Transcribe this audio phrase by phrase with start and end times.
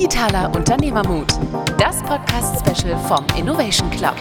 [0.00, 1.28] Digitaler Unternehmermut,
[1.78, 4.16] das Podcast-Special vom Innovation Club.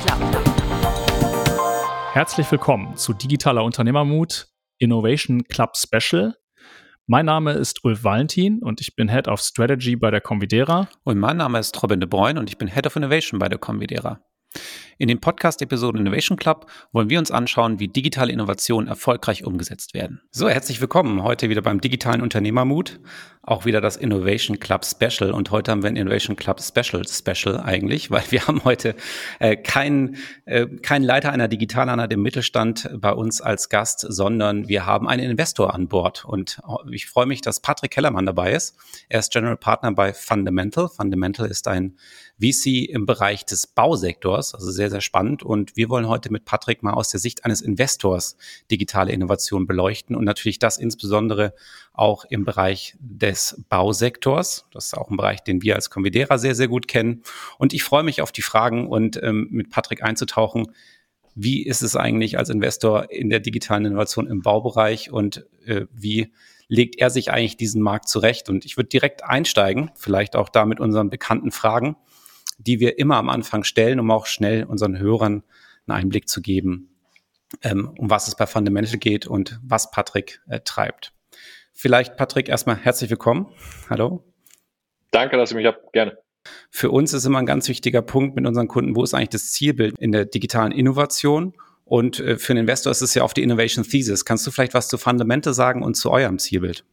[2.12, 6.36] Herzlich willkommen zu Digitaler Unternehmermut Innovation Club Special.
[7.08, 10.90] Mein Name ist Ulf Valentin und ich bin Head of Strategy bei der Convidera.
[11.06, 13.58] Und mein Name ist Robin de Bruyne und ich bin Head of Innovation bei der
[13.58, 14.20] Convidera.
[15.02, 20.20] In den Podcast-Episoden Innovation Club wollen wir uns anschauen, wie digitale Innovationen erfolgreich umgesetzt werden.
[20.30, 23.00] So, herzlich willkommen heute wieder beim digitalen Unternehmermut.
[23.42, 25.32] Auch wieder das Innovation Club Special.
[25.32, 28.94] Und heute haben wir ein Innovation Club Special Special eigentlich, weil wir haben heute
[29.40, 34.86] äh, keinen äh, kein Leiter einer Digitaleinheit im Mittelstand bei uns als Gast, sondern wir
[34.86, 36.26] haben einen Investor an Bord.
[36.26, 36.60] Und
[36.92, 38.76] ich freue mich, dass Patrick Kellermann dabei ist.
[39.08, 40.90] Er ist General Partner bei Fundamental.
[40.90, 41.96] Fundamental ist ein
[42.42, 45.44] VC im Bereich des Bausektors, also sehr, sehr spannend.
[45.44, 48.38] Und wir wollen heute mit Patrick mal aus der Sicht eines Investors
[48.72, 51.54] digitale Innovation beleuchten und natürlich das insbesondere
[51.94, 54.66] auch im Bereich des Bausektors.
[54.72, 57.24] Das ist auch ein Bereich, den wir als Convidera sehr, sehr gut kennen.
[57.58, 60.72] Und ich freue mich auf die Fragen und ähm, mit Patrick einzutauchen.
[61.36, 66.34] Wie ist es eigentlich als Investor in der digitalen Innovation im Baubereich und äh, wie
[66.68, 68.50] legt er sich eigentlich diesen Markt zurecht?
[68.50, 71.96] Und ich würde direkt einsteigen, vielleicht auch da mit unseren bekannten Fragen
[72.60, 75.44] die wir immer am Anfang stellen, um auch schnell unseren Hörern
[75.88, 76.90] einen Einblick zu geben,
[77.64, 81.14] ähm, um was es bei Fundamental geht und was Patrick äh, treibt.
[81.74, 83.48] Vielleicht, Patrick, erstmal herzlich willkommen.
[83.90, 84.24] Hallo.
[85.12, 85.94] Danke, dass ihr mich habt.
[85.94, 86.18] Gerne.
[86.70, 89.52] Für uns ist immer ein ganz wichtiger Punkt mit unseren Kunden, wo ist eigentlich das
[89.52, 91.54] Zielbild in der digitalen Innovation?
[91.86, 94.26] Und äh, für einen Investor ist es ja auf die Innovation Thesis.
[94.26, 96.86] Kannst du vielleicht was zu Fundamente sagen und zu eurem Zielbild?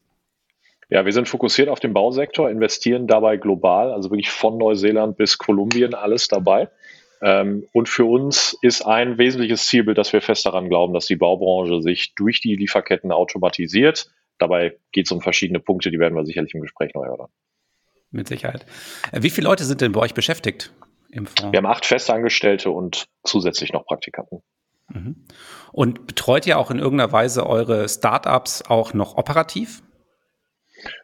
[0.89, 5.37] Ja, wir sind fokussiert auf den Bausektor, investieren dabei global, also wirklich von Neuseeland bis
[5.39, 6.69] Kolumbien alles dabei.
[7.23, 11.17] Ähm, und für uns ist ein wesentliches Zielbild, dass wir fest daran glauben, dass die
[11.17, 14.11] Baubranche sich durch die Lieferketten automatisiert.
[14.39, 17.31] Dabei geht es um verschiedene Punkte, die werden wir sicherlich im Gespräch neu hören.
[18.11, 18.65] Mit Sicherheit.
[19.13, 20.73] Äh, wie viele Leute sind denn bei euch beschäftigt
[21.11, 21.53] im Fonds?
[21.53, 24.43] Wir haben acht Festangestellte und zusätzlich noch Praktikanten.
[24.89, 25.25] Mhm.
[25.73, 29.83] Und betreut ihr auch in irgendeiner Weise eure Startups auch noch operativ?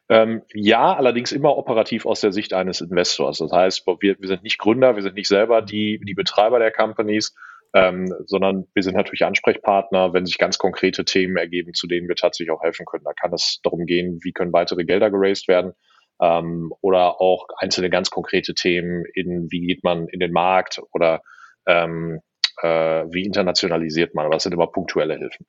[0.09, 3.39] Ähm, ja, allerdings immer operativ aus der Sicht eines Investors.
[3.39, 6.73] Das heißt, wir, wir sind nicht Gründer, wir sind nicht selber die, die Betreiber der
[6.73, 7.35] Companies,
[7.75, 12.17] ähm, sondern wir sind natürlich Ansprechpartner, wenn sich ganz konkrete Themen ergeben, zu denen wir
[12.17, 13.05] tatsächlich auch helfen können.
[13.05, 15.73] Da kann es darum gehen, wie können weitere Gelder geraced werden
[16.21, 21.23] ähm, oder auch einzelne ganz konkrete Themen in, wie geht man in den Markt oder
[21.67, 22.21] ähm,
[22.61, 22.69] äh,
[23.11, 24.27] wie internationalisiert man.
[24.27, 25.47] Aber das sind immer punktuelle Hilfen.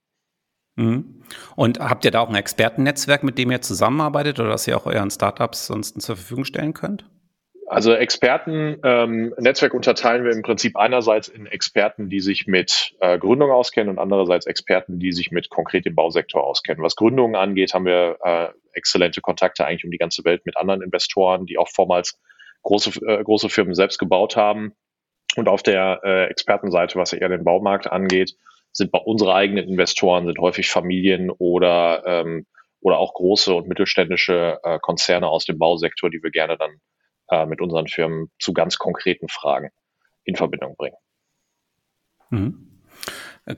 [0.76, 1.24] Mhm.
[1.56, 4.86] Und habt ihr da auch ein Expertennetzwerk, mit dem ihr zusammenarbeitet oder das ihr auch
[4.86, 7.06] euren Startups sonst zur Verfügung stellen könnt?
[7.68, 13.52] Also Experten-Netzwerk ähm, unterteilen wir im Prinzip einerseits in Experten, die sich mit äh, Gründung
[13.52, 16.84] auskennen und andererseits Experten, die sich mit konkret dem Bausektor auskennen.
[16.84, 20.82] Was Gründungen angeht, haben wir äh, exzellente Kontakte eigentlich um die ganze Welt mit anderen
[20.82, 22.20] Investoren, die auch vormals
[22.64, 24.74] große, äh, große Firmen selbst gebaut haben.
[25.36, 28.36] Und auf der äh, Expertenseite, was eher den Baumarkt angeht,
[28.74, 32.46] sind bei unsere eigenen Investoren, sind häufig Familien oder, ähm,
[32.82, 36.72] oder auch große und mittelständische äh, Konzerne aus dem Bausektor, die wir gerne dann
[37.30, 39.70] äh, mit unseren Firmen zu ganz konkreten Fragen
[40.26, 40.98] in Verbindung bringen.
[42.30, 42.70] Mhm.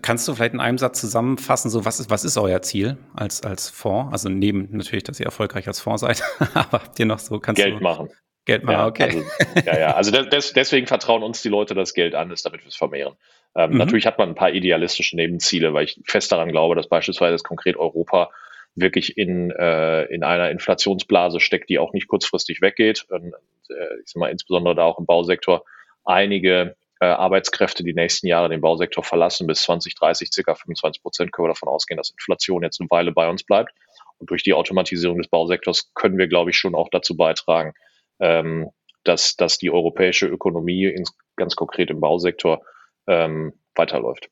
[0.01, 3.43] Kannst du vielleicht in einem Satz zusammenfassen, so was ist, was ist euer Ziel als,
[3.43, 4.11] als Fonds?
[4.11, 6.23] Also neben natürlich, dass ihr erfolgreich als Fonds seid,
[6.55, 8.09] aber habt ihr noch so, kannst Geld du machen.
[8.45, 9.03] Geld machen, ja, okay.
[9.03, 9.23] Also,
[9.65, 12.67] ja, ja, also des, deswegen vertrauen uns die Leute das Geld an, ist damit wir
[12.67, 13.15] es vermehren.
[13.55, 13.77] Ähm, mhm.
[13.77, 17.43] Natürlich hat man ein paar idealistische Nebenziele, weil ich fest daran glaube, dass beispielsweise das
[17.43, 18.31] konkret Europa
[18.75, 23.05] wirklich in, äh, in einer Inflationsblase steckt, die auch nicht kurzfristig weggeht.
[23.09, 23.33] Und,
[23.69, 25.63] äh, ich sag mal, insbesondere da auch im Bausektor
[26.03, 29.47] einige äh, Arbeitskräfte die nächsten Jahre den Bausektor verlassen.
[29.47, 33.29] Bis 2030 circa 25 Prozent können wir davon ausgehen, dass Inflation jetzt eine Weile bei
[33.29, 33.73] uns bleibt.
[34.17, 37.73] Und durch die Automatisierung des Bausektors können wir, glaube ich, schon auch dazu beitragen,
[38.19, 38.69] ähm,
[39.03, 42.61] dass, dass die europäische Ökonomie ins, ganz konkret im Bausektor
[43.07, 44.29] ähm, weiterläuft.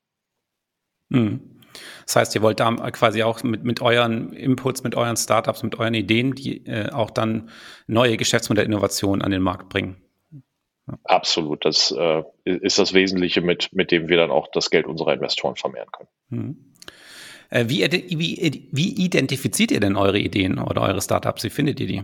[1.09, 1.53] Mhm.
[2.06, 5.79] Das heißt, ihr wollt da quasi auch mit, mit euren Inputs, mit euren Startups, mit
[5.79, 7.49] euren Ideen, die äh, auch dann
[7.87, 9.97] neue Geschäftsmodellinnovationen an den Markt bringen.
[10.87, 10.97] Ja.
[11.05, 11.66] Absolut.
[11.66, 15.55] Das äh, ist das Wesentliche, mit, mit dem wir dann auch das Geld unserer Investoren
[15.55, 16.09] vermehren können.
[16.29, 16.73] Mhm.
[17.49, 21.43] Äh, wie, wie, wie identifiziert ihr denn eure Ideen oder eure Startups?
[21.43, 22.03] Wie findet ihr die?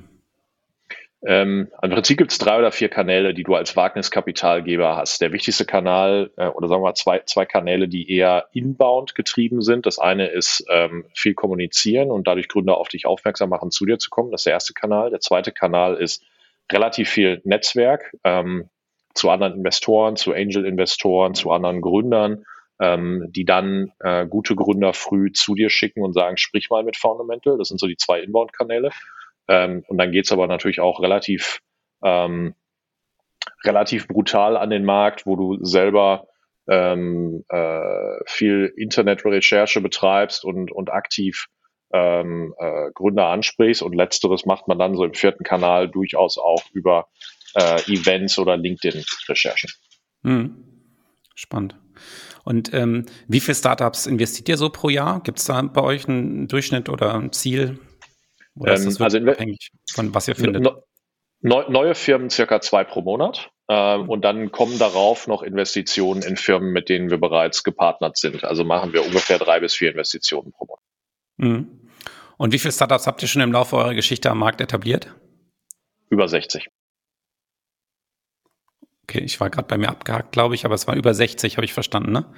[1.25, 5.19] Ähm, Im Prinzip gibt es drei oder vier Kanäle, die du als Wagniskapitalgeber hast.
[5.19, 9.61] Der wichtigste Kanal, äh, oder sagen wir mal zwei, zwei Kanäle, die eher inbound getrieben
[9.61, 9.85] sind.
[9.85, 13.99] Das eine ist ähm, viel kommunizieren und dadurch Gründer auf dich aufmerksam machen, zu dir
[13.99, 14.31] zu kommen.
[14.31, 15.09] Das ist der erste Kanal.
[15.09, 16.23] Der zweite Kanal ist
[16.71, 18.69] relativ viel Netzwerk ähm,
[19.13, 22.45] zu anderen Investoren, zu Angel-Investoren, zu anderen Gründern,
[22.79, 26.95] ähm, die dann äh, gute Gründer früh zu dir schicken und sagen, sprich mal mit
[26.95, 27.57] Fundamental.
[27.57, 28.91] Das sind so die zwei Inbound-Kanäle.
[29.49, 31.59] Ähm, und dann geht's aber natürlich auch relativ
[32.03, 32.55] ähm,
[33.63, 36.27] relativ brutal an den Markt, wo du selber
[36.67, 41.47] ähm, äh, viel Internetrecherche betreibst und, und aktiv
[41.91, 43.81] ähm, äh, Gründer ansprichst.
[43.81, 47.07] Und letzteres macht man dann so im vierten Kanal durchaus auch über
[47.55, 49.71] äh, Events oder LinkedIn-Recherchen.
[50.23, 50.63] Hm.
[51.35, 51.75] Spannend.
[52.43, 55.21] Und ähm, wie viele Startups investiert ihr so pro Jahr?
[55.21, 57.79] Gibt es da bei euch einen Durchschnitt oder ein Ziel?
[58.59, 60.63] Oder ist das ähm, also abhängig von was ihr findet?
[61.41, 63.49] Ne, neue Firmen circa zwei pro Monat.
[63.69, 68.43] Ähm, und dann kommen darauf noch Investitionen in Firmen, mit denen wir bereits gepartnert sind.
[68.43, 70.83] Also machen wir ungefähr drei bis vier Investitionen pro Monat.
[71.37, 71.89] Mhm.
[72.37, 75.13] Und wie viele Startups habt ihr schon im Laufe eurer Geschichte am Markt etabliert?
[76.09, 76.67] Über 60.
[79.03, 81.65] Okay, ich war gerade bei mir abgehakt, glaube ich, aber es war über 60, habe
[81.65, 82.33] ich verstanden, ne?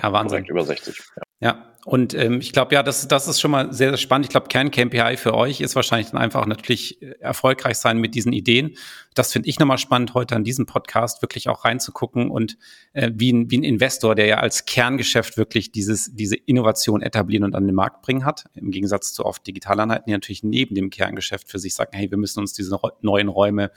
[0.00, 0.38] Ja, Wahnsinn.
[0.38, 0.98] Korrekt, über 60.
[0.98, 1.22] Ja.
[1.40, 1.73] ja.
[1.84, 4.26] Und ähm, ich glaube, ja, das, das ist schon mal sehr, sehr spannend.
[4.26, 8.32] Ich glaube, Kern-KPI für euch ist wahrscheinlich dann einfach natürlich äh, erfolgreich sein mit diesen
[8.32, 8.76] Ideen.
[9.14, 12.56] Das finde ich nochmal spannend, heute an diesem Podcast wirklich auch reinzugucken und
[12.94, 17.44] äh, wie, ein, wie ein Investor, der ja als Kerngeschäft wirklich dieses, diese Innovation etablieren
[17.44, 20.90] und an den Markt bringen hat, im Gegensatz zu oft Digitaleinheiten, die natürlich neben dem
[20.90, 23.70] Kerngeschäft für sich sagen, hey, wir müssen uns diese neuen Räume,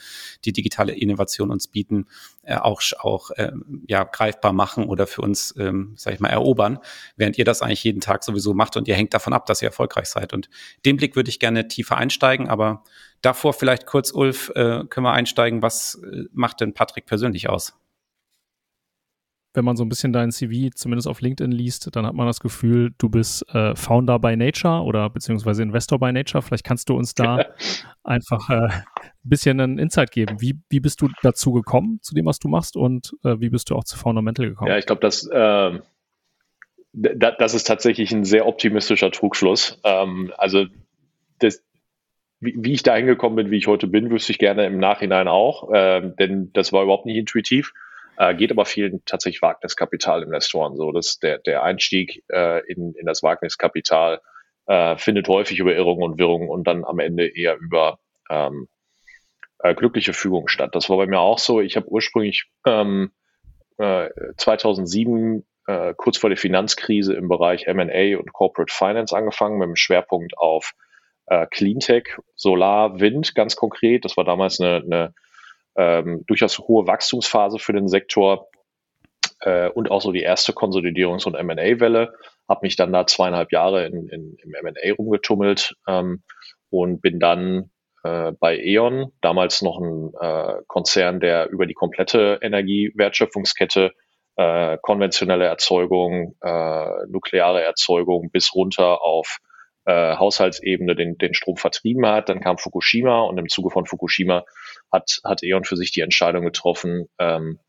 [0.46, 2.08] die digitale Innovation uns bieten,
[2.44, 3.52] äh, auch, auch äh,
[3.88, 6.80] ja, greifbar machen oder für uns, ähm, sag ich mal, erobern,
[7.16, 9.62] während ihr das eigentlich jeden jeden Tag sowieso macht und ihr hängt davon ab, dass
[9.62, 10.34] ihr erfolgreich seid.
[10.34, 10.50] Und
[10.86, 12.84] den Blick würde ich gerne tiefer einsteigen, aber
[13.22, 17.74] davor vielleicht kurz, Ulf, äh, können wir einsteigen, was äh, macht denn Patrick persönlich aus?
[19.54, 22.40] wenn man so ein bisschen dein CV zumindest auf LinkedIn liest, dann hat man das
[22.40, 26.44] Gefühl, du bist äh, Founder by Nature oder beziehungsweise Investor by Nature.
[26.44, 27.44] Vielleicht kannst du uns da
[28.04, 28.84] einfach äh, ein
[29.24, 30.40] bisschen einen Insight geben.
[30.40, 33.72] Wie, wie bist du dazu gekommen, zu dem, was du machst und äh, wie bist
[33.72, 34.70] du auch zu Fundamental gekommen?
[34.70, 35.80] Ja, ich glaube, das äh,
[36.98, 39.80] das ist tatsächlich ein sehr optimistischer Trugschluss.
[39.84, 40.66] Ähm, also
[41.40, 41.64] das,
[42.40, 45.28] wie, wie, ich da hingekommen bin, wie ich heute bin, wüsste ich gerne im Nachhinein
[45.28, 47.74] auch, äh, denn das war überhaupt nicht intuitiv.
[48.18, 50.92] Äh, geht aber vielen tatsächlich Wagniskapitalinvestoren so.
[50.92, 54.22] dass der, der Einstieg äh, in, in das Wagniskapital
[54.66, 58.00] äh, findet häufig über Irrungen und Wirrungen und dann am Ende eher über
[58.30, 58.68] ähm,
[59.60, 60.74] äh, glückliche Fügung statt.
[60.74, 61.62] Das war bei mir auch so.
[61.62, 63.12] Ich habe ursprünglich ähm,
[63.78, 69.68] äh, 2007 äh, kurz vor der Finanzkrise im Bereich M&A und Corporate Finance angefangen mit
[69.68, 70.74] dem Schwerpunkt auf
[71.28, 74.06] äh, Cleantech, Solar, Wind ganz konkret.
[74.06, 75.14] Das war damals eine, eine
[75.76, 78.48] ähm, durchaus hohe Wachstumsphase für den Sektor
[79.42, 82.14] äh, und auch so die erste Konsolidierungs- und M&A-Welle.
[82.48, 86.24] Habe mich dann da zweieinhalb Jahre in, in, im M&A rumgetummelt ähm,
[86.70, 87.72] und bin dann
[88.04, 93.92] äh, bei E.ON, damals noch ein äh, Konzern, der über die komplette Energiewertschöpfungskette
[94.38, 99.40] äh, konventionelle Erzeugung, äh, nukleare Erzeugung bis runter auf
[99.86, 102.30] äh, Haushaltsebene den, den Strom vertrieben hat.
[102.30, 104.46] Dann kam Fukushima und im Zuge von Fukushima
[104.92, 107.60] hat, hat E.ON für sich die Entscheidung getroffen, ähm,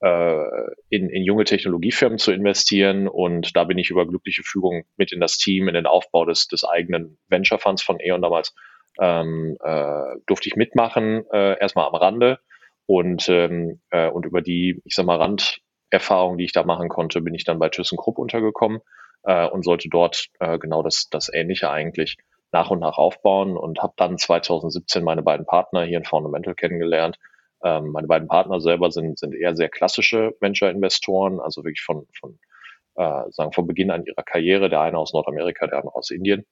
[0.00, 0.44] äh,
[0.88, 3.08] in, in junge Technologiefirmen zu investieren.
[3.08, 6.46] Und da bin ich über glückliche Fügung mit in das Team, in den Aufbau des,
[6.46, 8.54] des eigenen Venture Funds von E.ON damals
[9.00, 12.38] ähm, äh, durfte ich mitmachen, äh, erstmal am Rande.
[12.86, 15.62] Und, ähm, äh, und über die, ich sag mal, Rand,
[15.94, 18.80] Erfahrung, die ich da machen konnte, bin ich dann bei ThyssenKrupp untergekommen
[19.24, 22.18] äh, und sollte dort äh, genau das, das Ähnliche eigentlich
[22.52, 27.18] nach und nach aufbauen und habe dann 2017 meine beiden Partner hier in Fundamental kennengelernt.
[27.64, 32.38] Ähm, meine beiden Partner selber sind, sind eher sehr klassische Venture-Investoren, also wirklich von, von
[32.96, 36.46] äh, sagen von Beginn an ihrer Karriere, der eine aus Nordamerika, der andere aus Indien.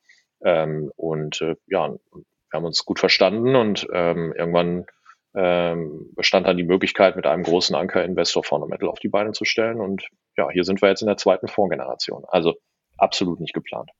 [0.45, 4.87] Ähm, und äh, ja, wir haben uns gut verstanden und ähm, irgendwann
[5.35, 9.81] ähm, bestand dann die Möglichkeit, mit einem großen Anker-Investor Fundamental auf die Beine zu stellen.
[9.81, 12.25] Und ja, hier sind wir jetzt in der zweiten Fondsgeneration.
[12.29, 12.55] Also
[12.99, 13.91] absolut nicht geplant.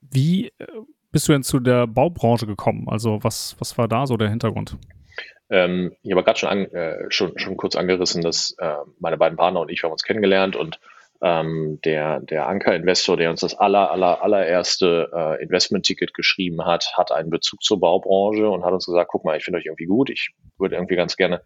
[0.00, 0.66] Wie äh,
[1.10, 2.88] bist du denn zu der Baubranche gekommen?
[2.88, 4.76] Also was, was war da so der Hintergrund?
[5.50, 9.36] Ähm, ich habe gerade schon, an, äh, schon, schon kurz angerissen, dass äh, meine beiden
[9.36, 10.80] Partner und ich haben uns kennengelernt und
[11.22, 17.12] ähm, der, der Anker-Investor, der uns das aller, aller, allererste äh, Investment-Ticket geschrieben hat, hat
[17.12, 20.10] einen Bezug zur Baubranche und hat uns gesagt, guck mal, ich finde euch irgendwie gut,
[20.10, 21.42] ich würde irgendwie ganz gerne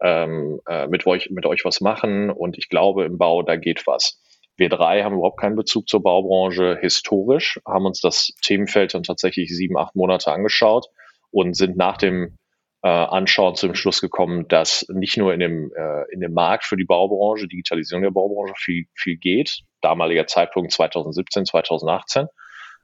[0.00, 3.86] ähm, äh, mit, euch, mit euch was machen und ich glaube im Bau, da geht
[3.86, 4.22] was.
[4.56, 9.54] Wir drei haben überhaupt keinen Bezug zur Baubranche historisch, haben uns das Themenfeld dann tatsächlich
[9.54, 10.86] sieben, acht Monate angeschaut
[11.30, 12.37] und sind nach dem
[12.82, 16.64] äh, anschauen, zu dem Schluss gekommen, dass nicht nur in dem, äh, in dem Markt
[16.64, 22.26] für die Baubranche, Digitalisierung der Baubranche viel, viel geht, damaliger Zeitpunkt 2017, 2018,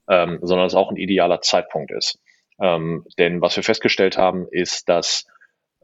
[0.09, 2.19] ähm, sondern es auch ein idealer Zeitpunkt ist.
[2.61, 5.27] Ähm, denn was wir festgestellt haben, ist, dass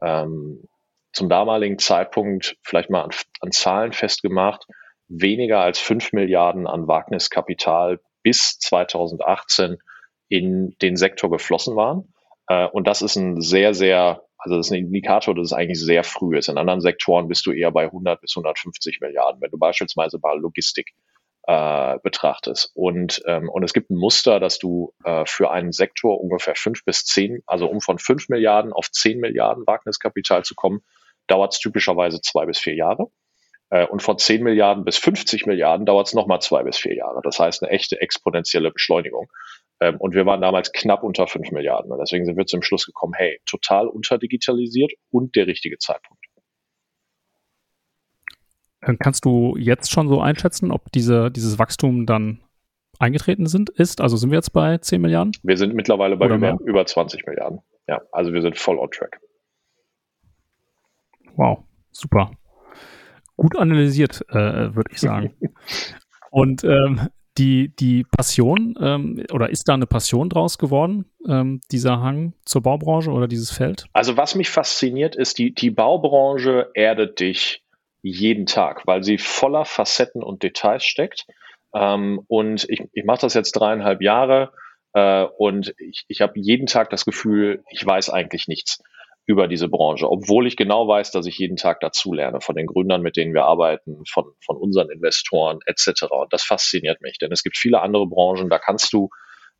[0.01, 0.63] ähm,
[1.13, 4.65] zum damaligen Zeitpunkt vielleicht mal an, an Zahlen festgemacht,
[5.07, 9.77] weniger als fünf Milliarden an Wagniskapital bis 2018
[10.29, 12.13] in den Sektor geflossen waren
[12.47, 15.79] Äh, und das ist ein sehr, sehr, also das ist ein Indikator, dass es eigentlich
[15.79, 16.49] sehr früh ist.
[16.49, 20.39] In anderen Sektoren bist du eher bei 100 bis 150 Milliarden, wenn du beispielsweise mal
[20.39, 20.93] Logistik
[21.47, 22.71] äh, betrachtest.
[22.75, 26.85] Und, ähm, und es gibt ein Muster, dass du äh, für einen Sektor ungefähr fünf
[26.85, 30.81] bis zehn, also um von fünf Milliarden auf zehn Milliarden Wagniskapital zu kommen,
[31.27, 33.07] dauert es typischerweise zwei bis vier Jahre.
[33.71, 37.21] Äh, und von 10 Milliarden bis 50 Milliarden dauert es nochmal zwei bis vier Jahre.
[37.23, 39.31] Das heißt eine echte exponentielle Beschleunigung.
[39.81, 41.91] Ähm, und wir waren damals knapp unter 5 Milliarden.
[41.91, 46.23] Und deswegen sind wir zum Schluss gekommen, hey, total unterdigitalisiert und der richtige Zeitpunkt.
[48.99, 52.43] Kannst du jetzt schon so einschätzen, ob diese, dieses Wachstum dann
[52.97, 54.01] eingetreten sind, ist?
[54.01, 55.33] Also sind wir jetzt bei 10 Milliarden?
[55.43, 57.59] Wir sind mittlerweile bei über, über 20 Milliarden.
[57.87, 59.19] Ja, also wir sind voll on track.
[61.35, 62.31] Wow, super.
[63.35, 65.35] Gut analysiert, äh, würde ich sagen.
[66.31, 72.01] Und ähm, die, die Passion, ähm, oder ist da eine Passion draus geworden, ähm, dieser
[72.01, 73.85] Hang zur Baubranche oder dieses Feld?
[73.93, 77.63] Also was mich fasziniert, ist, die, die Baubranche erdet dich
[78.01, 81.25] jeden Tag, weil sie voller Facetten und Details steckt.
[81.73, 84.51] Ähm, und ich, ich mache das jetzt dreieinhalb Jahre
[84.93, 88.81] äh, und ich, ich habe jeden Tag das Gefühl, ich weiß eigentlich nichts
[89.31, 92.67] über diese Branche, obwohl ich genau weiß, dass ich jeden Tag dazu lerne von den
[92.67, 96.03] Gründern, mit denen wir arbeiten, von, von unseren Investoren etc.
[96.09, 99.09] Und das fasziniert mich, denn es gibt viele andere Branchen, da kannst du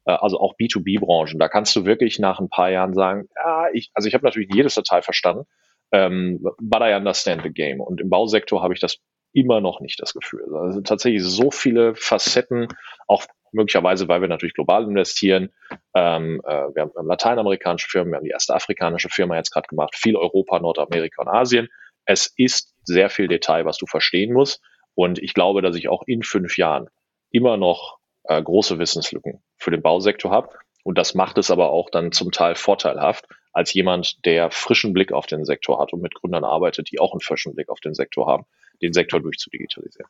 [0.05, 3.91] äh, also auch B2B-Branchen, da kannst du wirklich nach ein paar Jahren sagen, ja, ich,
[3.93, 5.45] also ich habe natürlich jedes Detail verstanden,
[5.93, 7.79] ähm, but I understand the game.
[7.79, 8.97] Und im Bausektor habe ich das
[9.31, 10.43] immer noch nicht das Gefühl.
[10.53, 12.67] Also tatsächlich so viele Facetten,
[13.07, 15.49] auch möglicherweise, weil wir natürlich global investieren.
[15.93, 19.95] Ähm, äh, wir, haben, lateinamerikanische Firmen, wir haben die erste afrikanische Firma jetzt gerade gemacht,
[19.95, 21.69] viel Europa, Nordamerika und Asien.
[22.05, 24.61] Es ist sehr viel Detail, was du verstehen musst.
[24.95, 26.87] Und ich glaube, dass ich auch in fünf Jahren
[27.29, 30.49] immer noch äh, große Wissenslücken für den Bausektor habe.
[30.83, 35.11] Und das macht es aber auch dann zum Teil vorteilhaft, als jemand, der frischen Blick
[35.11, 37.93] auf den Sektor hat und mit Gründern arbeitet, die auch einen frischen Blick auf den
[37.93, 38.45] Sektor haben,
[38.81, 40.09] den Sektor durchzudigitalisieren.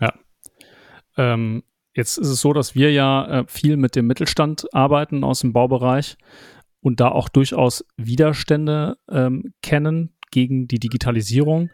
[0.00, 0.12] Ja.
[1.16, 5.40] Ähm, jetzt ist es so, dass wir ja äh, viel mit dem Mittelstand arbeiten aus
[5.40, 6.16] dem Baubereich
[6.80, 11.70] und da auch durchaus Widerstände ähm, kennen gegen die Digitalisierung.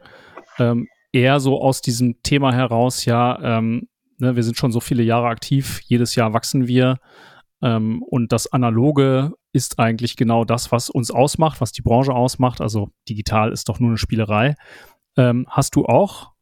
[0.59, 5.03] Ähm, eher so aus diesem Thema heraus, ja, ähm, ne, wir sind schon so viele
[5.03, 6.99] Jahre aktiv, jedes Jahr wachsen wir
[7.63, 12.61] ähm, und das Analoge ist eigentlich genau das, was uns ausmacht, was die Branche ausmacht.
[12.61, 14.55] Also digital ist doch nur eine Spielerei.
[15.17, 16.33] Ähm, hast du auch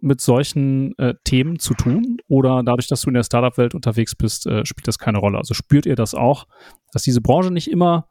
[0.00, 4.46] mit solchen äh, Themen zu tun oder dadurch, dass du in der Startup-Welt unterwegs bist,
[4.46, 5.38] äh, spielt das keine Rolle?
[5.38, 6.46] Also spürt ihr das auch,
[6.92, 8.08] dass diese Branche nicht immer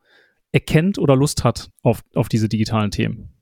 [0.51, 3.35] erkennt oder Lust hat auf, auf diese digitalen Themen?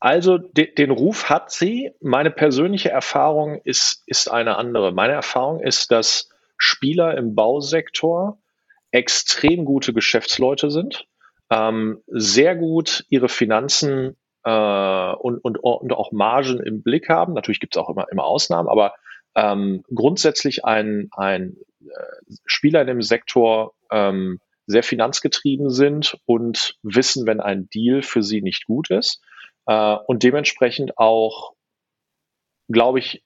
[0.00, 1.92] Also de, den Ruf hat sie.
[2.00, 4.92] Meine persönliche Erfahrung ist, ist eine andere.
[4.92, 8.38] Meine Erfahrung ist, dass Spieler im Bausektor
[8.90, 11.06] extrem gute Geschäftsleute sind,
[11.50, 17.34] ähm, sehr gut ihre Finanzen äh, und, und, und auch Margen im Blick haben.
[17.34, 18.94] Natürlich gibt es auch immer, immer Ausnahmen, aber
[19.34, 27.26] ähm, grundsätzlich ein, ein äh, Spieler in dem Sektor ähm, sehr finanzgetrieben sind und wissen,
[27.26, 29.20] wenn ein Deal für sie nicht gut ist
[29.66, 31.52] äh, und dementsprechend auch,
[32.68, 33.22] glaube ich,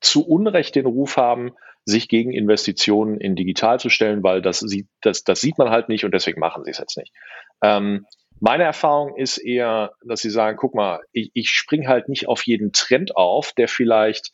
[0.00, 1.52] zu Unrecht den Ruf haben,
[1.84, 5.88] sich gegen Investitionen in digital zu stellen, weil das sieht, das, das sieht man halt
[5.88, 7.12] nicht und deswegen machen sie es jetzt nicht.
[7.62, 8.06] Ähm,
[8.42, 12.44] meine Erfahrung ist eher, dass sie sagen, guck mal, ich, ich spring halt nicht auf
[12.44, 14.32] jeden Trend auf, der vielleicht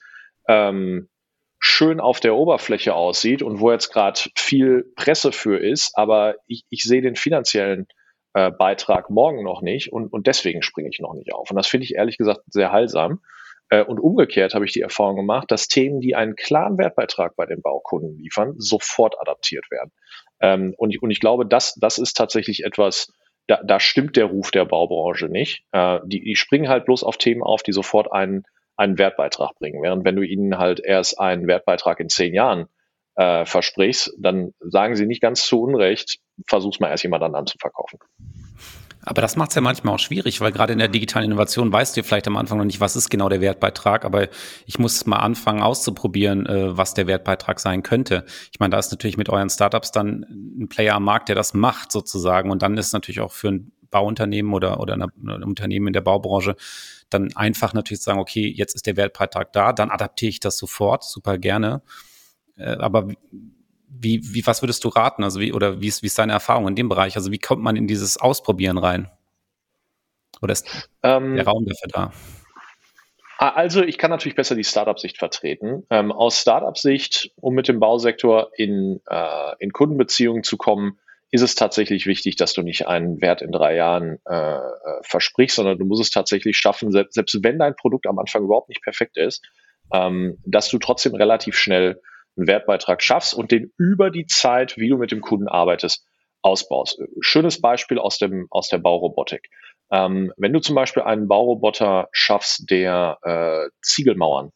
[0.49, 1.11] ähm,
[1.59, 6.65] schön auf der Oberfläche aussieht und wo jetzt gerade viel Presse für ist, aber ich,
[6.71, 7.87] ich sehe den finanziellen
[8.33, 11.51] äh, Beitrag morgen noch nicht und, und deswegen springe ich noch nicht auf.
[11.51, 13.21] Und das finde ich ehrlich gesagt sehr heilsam.
[13.69, 17.45] Äh, und umgekehrt habe ich die Erfahrung gemacht, dass Themen, die einen klaren Wertbeitrag bei
[17.45, 19.93] den Baukunden liefern, sofort adaptiert werden.
[20.41, 23.13] Ähm, und, ich, und ich glaube, das, das ist tatsächlich etwas,
[23.49, 25.65] da, da stimmt der Ruf der Baubranche nicht.
[25.73, 28.45] Äh, die, die springen halt bloß auf Themen auf, die sofort einen,
[28.77, 29.83] einen Wertbeitrag bringen.
[29.83, 32.67] Während wenn du ihnen halt erst einen Wertbeitrag in zehn Jahren
[33.17, 37.59] äh, versprichst, dann sagen sie nicht ganz zu Unrecht, versuch's mal erst jemand anderen zu
[37.59, 37.99] verkaufen.
[39.09, 41.97] Aber das macht es ja manchmal auch schwierig, weil gerade in der digitalen Innovation weißt
[41.97, 44.29] du vielleicht am Anfang noch nicht, was ist genau der Wertbeitrag, aber
[44.67, 48.27] ich muss mal anfangen auszuprobieren, äh, was der Wertbeitrag sein könnte.
[48.53, 50.27] Ich meine, da ist natürlich mit euren Startups dann
[50.61, 53.73] ein Player am Markt, der das macht sozusagen und dann ist natürlich auch für ein
[53.91, 56.55] Bauunternehmen oder, oder ein Unternehmen in der Baubranche
[57.09, 61.03] dann einfach natürlich sagen, okay, jetzt ist der Wertbeitrag da, dann adaptiere ich das sofort,
[61.03, 61.81] super gerne.
[62.57, 63.09] Äh, aber
[63.89, 65.25] wie, wie, was würdest du raten?
[65.25, 67.17] Also wie, oder wie ist, wie ist deine Erfahrung in dem Bereich?
[67.17, 69.11] Also wie kommt man in dieses Ausprobieren rein?
[70.41, 72.13] Oder ist ähm, der Raum dafür da?
[73.39, 75.87] Also ich kann natürlich besser die Startup-Sicht vertreten.
[75.91, 80.99] Ähm, aus Startup-Sicht, um mit dem Bausektor in, äh, in Kundenbeziehungen zu kommen,
[81.31, 84.61] ist es tatsächlich wichtig, dass du nicht einen Wert in drei Jahren äh, äh,
[85.03, 88.71] versprichst, sondern du musst es tatsächlich schaffen, selbst, selbst wenn dein Produkt am Anfang überhaupt
[88.71, 89.45] nicht perfekt ist,
[89.93, 92.01] ähm, dass du trotzdem relativ schnell
[92.39, 96.07] einen Wertbeitrag schaffst und den über die Zeit, wie du mit dem Kunden arbeitest,
[96.43, 97.01] ausbaust.
[97.21, 99.51] Schönes Beispiel aus dem aus der Baurobotik.
[99.91, 104.53] Ähm, wenn du zum Beispiel einen Bauroboter schaffst, der äh, Ziegelmauern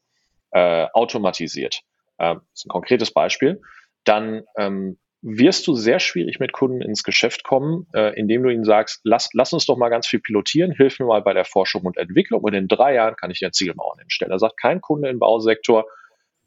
[0.52, 1.80] äh, automatisiert,
[2.18, 3.60] äh, ist ein konkretes Beispiel,
[4.04, 8.64] dann ähm, wirst du sehr schwierig mit Kunden ins Geschäft kommen, äh, indem du ihnen
[8.64, 11.82] sagst, lass, lass uns doch mal ganz viel pilotieren, hilf mir mal bei der Forschung
[11.82, 14.30] und Entwicklung und in drei Jahren kann ich dir Ziegelmauern hinstellen.
[14.30, 15.86] Da sagt kein Kunde im Bausektor,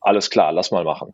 [0.01, 1.13] alles klar, lass mal machen.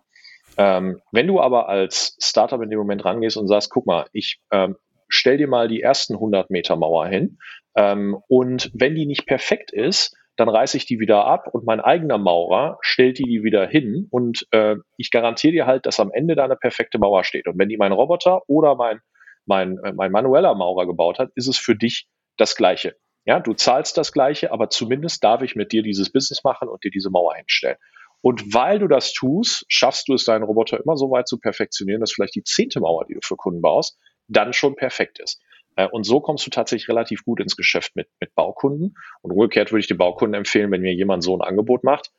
[0.58, 4.40] Ähm, wenn du aber als Startup in dem Moment rangehst und sagst, guck mal, ich
[4.52, 4.76] ähm,
[5.08, 7.38] stell dir mal die ersten 100 Meter Mauer hin
[7.76, 11.80] ähm, und wenn die nicht perfekt ist, dann reiße ich die wieder ab und mein
[11.80, 16.36] eigener Maurer stellt die wieder hin und äh, ich garantiere dir halt, dass am Ende
[16.36, 17.48] da eine perfekte Mauer steht.
[17.48, 19.02] Und wenn die mein Roboter oder mein,
[19.46, 22.96] mein, äh, mein manueller Maurer gebaut hat, ist es für dich das Gleiche.
[23.26, 26.84] Ja, du zahlst das Gleiche, aber zumindest darf ich mit dir dieses Business machen und
[26.84, 27.78] dir diese Mauer hinstellen.
[28.22, 32.02] Und weil du das tust, schaffst du es, deinen Roboter immer so weit zu perfektionieren,
[32.02, 33.98] dass vielleicht die zehnte Mauer, die du für Kunden baust,
[34.28, 35.42] dann schon perfekt ist.
[35.76, 38.96] Äh, und so kommst du tatsächlich relativ gut ins Geschäft mit, mit Baukunden.
[39.22, 42.12] Und umgekehrt würde ich den Baukunden empfehlen, wenn mir jemand so ein Angebot macht,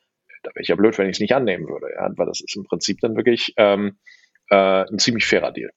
[0.43, 2.55] da wäre ich ja blöd, wenn ich es nicht annehmen würde, ja, weil das ist
[2.55, 3.97] im Prinzip dann wirklich ähm,
[4.49, 5.71] äh, ein ziemlich fairer Deal.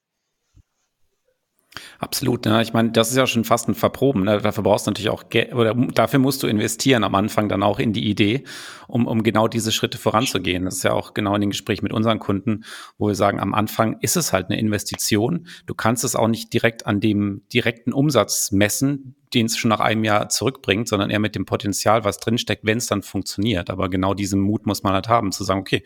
[1.99, 2.61] Absolut, ne?
[2.63, 4.25] ich meine, das ist ja schon fast ein Verproben.
[4.25, 4.39] Ne?
[4.39, 7.79] Dafür brauchst du natürlich auch, Geld, oder dafür musst du investieren am Anfang dann auch
[7.79, 8.45] in die Idee,
[8.87, 10.65] um, um genau diese Schritte voranzugehen.
[10.65, 12.65] Das ist ja auch genau in den Gesprächen mit unseren Kunden,
[12.99, 15.47] wo wir sagen, am Anfang ist es halt eine Investition.
[15.67, 19.81] Du kannst es auch nicht direkt an dem direkten Umsatz messen, den es schon nach
[19.81, 23.71] einem Jahr zurückbringt, sondern eher mit dem Potenzial, was drinsteckt, wenn es dann funktioniert.
[23.71, 25.83] Aber genau diesen Mut muss man halt haben, zu sagen, okay,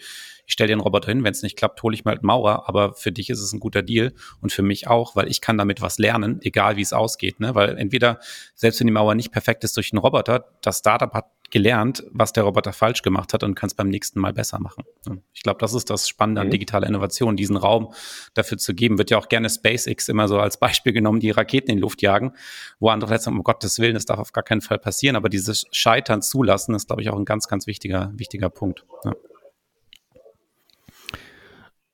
[0.50, 2.94] ich stelle den Roboter hin, wenn es nicht klappt, hole ich mal halt Maurer, aber
[2.94, 5.80] für dich ist es ein guter Deal und für mich auch, weil ich kann damit
[5.80, 7.38] was lernen, egal wie es ausgeht.
[7.38, 7.54] Ne?
[7.54, 8.18] Weil entweder,
[8.54, 12.32] selbst wenn die Mauer nicht perfekt ist durch einen Roboter, das Startup hat gelernt, was
[12.32, 14.84] der Roboter falsch gemacht hat und kann es beim nächsten Mal besser machen.
[15.32, 16.52] Ich glaube, das ist das Spannende an mhm.
[16.52, 17.92] digitaler Innovation, diesen Raum
[18.34, 18.98] dafür zu geben.
[18.98, 22.02] Wird ja auch gerne SpaceX immer so als Beispiel genommen, die Raketen in die Luft
[22.02, 22.32] jagen,
[22.78, 25.16] wo andere jetzt sagen, um Gottes Willen, das darf auf gar keinen Fall passieren.
[25.16, 28.84] Aber dieses Scheitern zulassen, ist, glaube ich, auch ein ganz, ganz wichtiger, wichtiger Punkt.
[29.04, 29.12] Ja.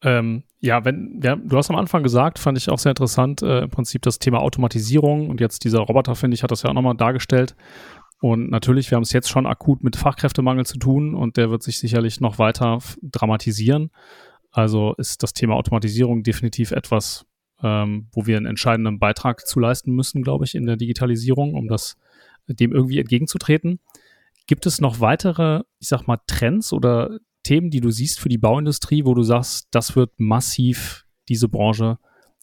[0.07, 3.63] Ähm, ja, wenn, ja, du hast am Anfang gesagt, fand ich auch sehr interessant, äh,
[3.63, 6.75] im Prinzip das Thema Automatisierung und jetzt dieser Roboter, finde ich, hat das ja auch
[6.75, 7.57] nochmal dargestellt.
[8.21, 11.65] Und natürlich, wir haben es jetzt schon akut mit Fachkräftemangel zu tun und der wird
[11.65, 13.91] sich sicherlich noch weiter dramatisieren.
[14.53, 17.27] Also ist das Thema Automatisierung definitiv etwas,
[17.61, 21.67] ähm, wo wir einen entscheidenden Beitrag zu leisten müssen, glaube ich, in der Digitalisierung, um
[21.67, 21.97] das
[22.47, 23.81] dem irgendwie entgegenzutreten.
[24.47, 28.39] Gibt es noch weitere, ich sag mal, Trends oder Themen, die du siehst für die
[28.39, 31.99] Bauindustrie, wo du sagst, das wird massiv diese Branche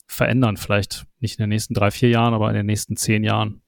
[0.07, 0.55] verändern?
[0.55, 3.61] Vielleicht nicht in den nächsten drei, vier Jahren, aber in den nächsten zehn Jahren?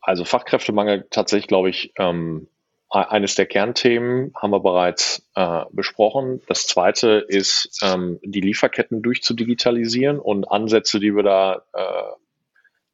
[0.00, 2.48] Also Fachkräftemangel tatsächlich, glaube ich, ähm,
[2.90, 6.40] e-, eines der Kernthemen haben wir bereits äh, besprochen.
[6.48, 12.12] Das zweite ist, ähm, die Lieferketten durchzudigitalisieren und Ansätze, die wir da äh,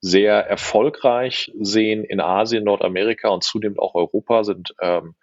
[0.01, 5.15] sehr erfolgreich sehen in Asien, Nordamerika und zunehmend auch Europa, sind ähm,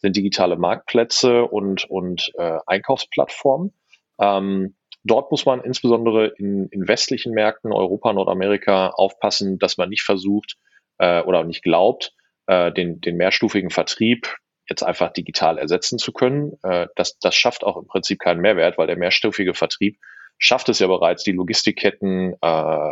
[0.00, 3.72] sind digitale Marktplätze und, und äh, Einkaufsplattformen.
[4.20, 10.02] Ähm, dort muss man insbesondere in, in westlichen Märkten, Europa, Nordamerika, aufpassen, dass man nicht
[10.02, 10.56] versucht
[10.98, 12.14] äh, oder nicht glaubt,
[12.46, 14.36] äh, den, den mehrstufigen Vertrieb
[14.68, 16.52] jetzt einfach digital ersetzen zu können.
[16.62, 19.98] Äh, das, das schafft auch im Prinzip keinen Mehrwert, weil der mehrstufige Vertrieb
[20.38, 22.90] schafft es ja bereits, die Logistikketten äh,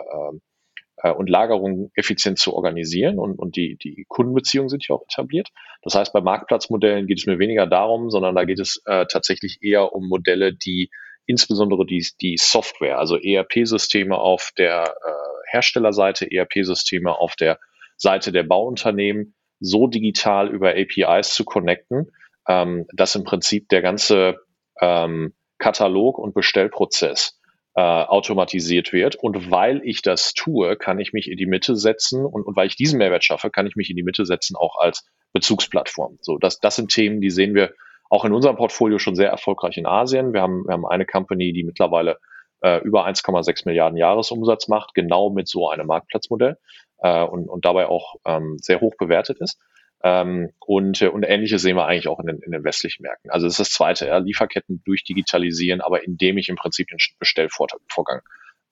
[1.02, 5.48] äh, und Lagerung effizient zu organisieren und, und die, die Kundenbeziehungen sind ja auch etabliert.
[5.82, 9.58] Das heißt, bei Marktplatzmodellen geht es mir weniger darum, sondern da geht es äh, tatsächlich
[9.61, 10.90] eher um Modelle, die
[11.26, 17.58] insbesondere die, die Software, also ERP-Systeme auf der äh, Herstellerseite, ERP-Systeme auf der
[17.96, 22.11] Seite der Bauunternehmen so digital über APIs zu connecten,
[22.48, 24.37] ähm, dass im Prinzip der ganze
[24.80, 27.38] ähm, Katalog und Bestellprozess
[27.79, 29.14] äh, automatisiert wird.
[29.14, 32.67] Und weil ich das tue, kann ich mich in die Mitte setzen und, und weil
[32.67, 36.19] ich diesen Mehrwert schaffe, kann ich mich in die Mitte setzen, auch als Bezugsplattform.
[36.21, 37.73] So, das, das sind Themen, die sehen wir
[38.11, 40.33] auch in unserem Portfolio schon sehr erfolgreich in Asien.
[40.33, 42.19] Wir haben, wir haben eine Company, die mittlerweile
[42.62, 46.57] äh, über 1,6 Milliarden Jahresumsatz macht, genau mit so einem Marktplatzmodell
[47.01, 49.57] äh, und, und dabei auch ähm, sehr hoch bewertet ist.
[50.04, 53.30] Ähm, und, äh, und ähnliches sehen wir eigentlich auch in den, in den westlichen Märkten.
[53.30, 58.20] Also das ist das Zweite, ja, Lieferketten durchdigitalisieren, aber indem ich im Prinzip den Bestellvorgang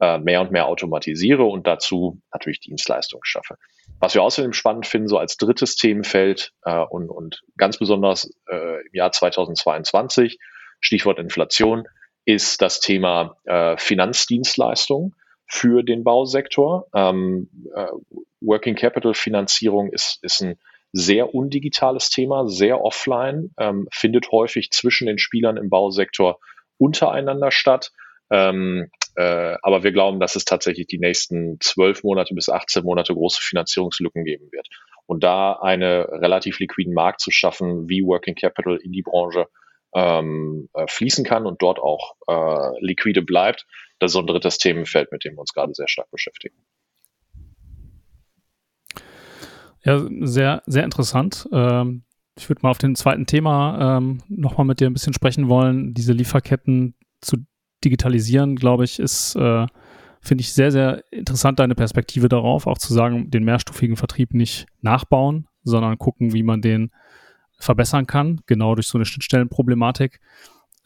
[0.01, 3.57] äh, mehr und mehr automatisiere und dazu natürlich Dienstleistungen schaffe.
[3.99, 8.81] Was wir außerdem spannend finden, so als drittes Themenfeld äh, und, und ganz besonders äh,
[8.87, 10.39] im Jahr 2022,
[10.81, 11.89] Stichwort Inflation,
[12.25, 15.15] ist das Thema äh, Finanzdienstleistungen.
[15.49, 16.89] für den Bausektor.
[16.93, 17.87] Ähm, äh,
[18.41, 20.59] Working Capital Finanzierung ist, ist ein
[20.93, 26.39] sehr undigitales Thema, sehr offline, ähm, findet häufig zwischen den Spielern im Bausektor
[26.79, 27.93] untereinander statt.
[28.31, 33.15] Ähm, äh, aber wir glauben, dass es tatsächlich die nächsten zwölf Monate bis 18 Monate
[33.15, 34.69] große Finanzierungslücken geben wird.
[35.07, 39.47] Und da eine relativ liquiden Markt zu schaffen, wie Working Capital in die Branche
[39.95, 43.67] ähm, äh, fließen kann und dort auch äh, liquide bleibt,
[43.99, 46.57] das ist so ein drittes Themenfeld, mit dem wir uns gerade sehr stark beschäftigen.
[49.87, 51.49] Ja, sehr, sehr interessant.
[51.53, 52.03] Ähm,
[52.37, 55.95] ich würde mal auf den zweiten Thema ähm, nochmal mit dir ein bisschen sprechen wollen.
[55.95, 57.37] Diese Lieferketten zu
[57.85, 59.67] digitalisieren, glaube ich, ist, äh,
[60.21, 64.67] finde ich, sehr, sehr interessant, deine Perspektive darauf, auch zu sagen, den mehrstufigen Vertrieb nicht
[64.81, 66.91] nachbauen, sondern gucken, wie man den
[67.61, 70.21] verbessern kann, genau durch so eine Schnittstellenproblematik.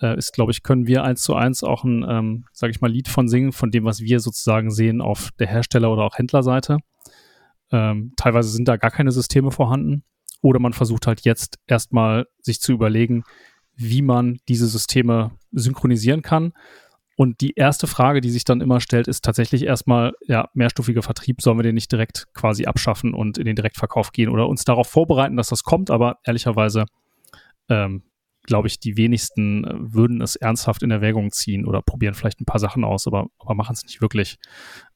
[0.02, 2.90] Äh, ist, glaube ich, können wir eins zu eins auch ein, ähm, sage ich mal,
[2.90, 6.80] Lied von singen, von dem, was wir sozusagen sehen auf der Hersteller- oder auch Händlerseite.
[7.72, 10.02] Ähm, teilweise sind da gar keine Systeme vorhanden.
[10.42, 13.24] Oder man versucht halt jetzt erstmal sich zu überlegen,
[13.76, 16.52] wie man diese Systeme synchronisieren kann.
[17.16, 21.42] Und die erste Frage, die sich dann immer stellt, ist tatsächlich erstmal, ja, mehrstufiger Vertrieb,
[21.42, 24.88] sollen wir den nicht direkt quasi abschaffen und in den Direktverkauf gehen oder uns darauf
[24.88, 26.86] vorbereiten, dass das kommt, aber ehrlicherweise
[27.68, 28.02] ähm,
[28.44, 32.46] glaube ich, die wenigsten äh, würden es ernsthaft in Erwägung ziehen oder probieren vielleicht ein
[32.46, 34.38] paar Sachen aus, aber, aber machen es nicht wirklich.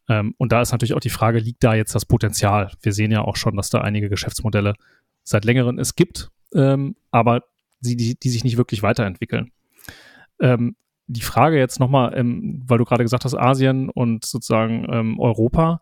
[0.09, 2.73] Ähm, und da ist natürlich auch die Frage, liegt da jetzt das Potenzial?
[2.83, 4.75] Wir sehen ja auch schon, dass da einige Geschäftsmodelle
[5.23, 7.45] seit längerem es gibt, ähm, aber
[7.81, 9.51] sie, die, die sich nicht wirklich weiterentwickeln.
[10.40, 15.21] Ähm, die Frage jetzt nochmal, ähm, weil du gerade gesagt hast, Asien und sozusagen ähm,
[15.21, 15.81] Europa,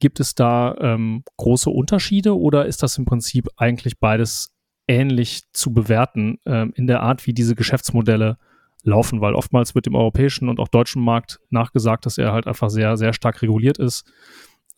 [0.00, 4.54] gibt es da ähm, große Unterschiede oder ist das im Prinzip eigentlich beides
[4.86, 8.38] ähnlich zu bewerten ähm, in der Art, wie diese Geschäftsmodelle
[8.88, 9.20] laufen?
[9.20, 12.96] Weil oftmals wird im europäischen und auch deutschen Markt nachgesagt, dass er halt einfach sehr,
[12.96, 14.10] sehr stark reguliert ist.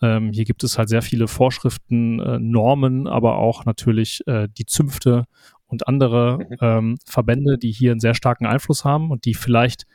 [0.02, 4.66] Ähm, hier gibt es halt sehr viele Vorschriften, äh, Normen, aber auch natürlich äh, die
[4.66, 5.24] Zünfte
[5.66, 6.56] und andere mhm.
[6.60, 9.86] ähm, Verbände, die hier einen sehr starken Einfluss haben und die vielleicht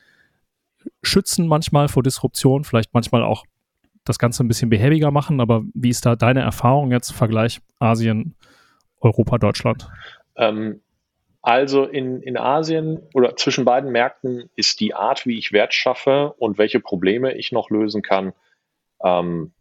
[1.01, 3.45] schützen manchmal vor Disruption, vielleicht manchmal auch
[4.03, 5.41] das Ganze ein bisschen behäbiger machen.
[5.41, 8.35] Aber wie ist da deine Erfahrung jetzt Vergleich Asien,
[9.01, 9.89] Europa, Deutschland?
[10.35, 10.81] Ähm,
[11.45, 16.33] also in, in Asien oder zwischen beiden Märkten ist die Art, wie ich Wert schaffe
[16.39, 18.33] und welche Probleme ich noch lösen kann,
[19.03, 19.53] ähm,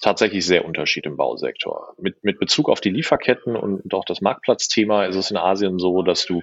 [0.00, 1.94] tatsächlich sehr Unterschied im Bausektor.
[1.98, 6.02] Mit, mit Bezug auf die Lieferketten und auch das Marktplatzthema ist es in Asien so,
[6.02, 6.42] dass du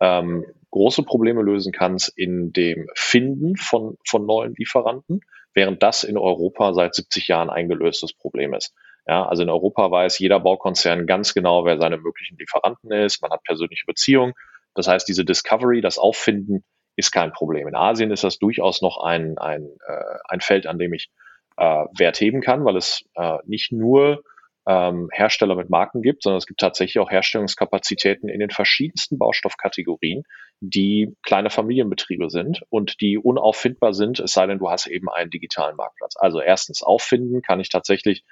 [0.00, 5.20] ähm, große Probleme lösen kannst in dem Finden von, von neuen Lieferanten,
[5.52, 8.72] während das in Europa seit 70 Jahren ein gelöstes Problem ist.
[9.06, 13.20] Ja, also in Europa weiß jeder Baukonzern ganz genau, wer seine möglichen Lieferanten ist.
[13.20, 14.32] Man hat persönliche Beziehungen.
[14.74, 16.64] Das heißt, diese Discovery, das Auffinden
[16.96, 17.68] ist kein Problem.
[17.68, 21.10] In Asien ist das durchaus noch ein, ein, äh, ein Feld, an dem ich
[21.56, 24.22] äh, Wert heben kann, weil es äh, nicht nur
[24.66, 30.22] ähm, Hersteller mit Marken gibt, sondern es gibt tatsächlich auch Herstellungskapazitäten in den verschiedensten Baustoffkategorien,
[30.60, 35.30] die kleine Familienbetriebe sind und die unauffindbar sind, es sei denn, du hast eben einen
[35.30, 36.14] digitalen Marktplatz.
[36.16, 38.22] Also erstens auffinden kann ich tatsächlich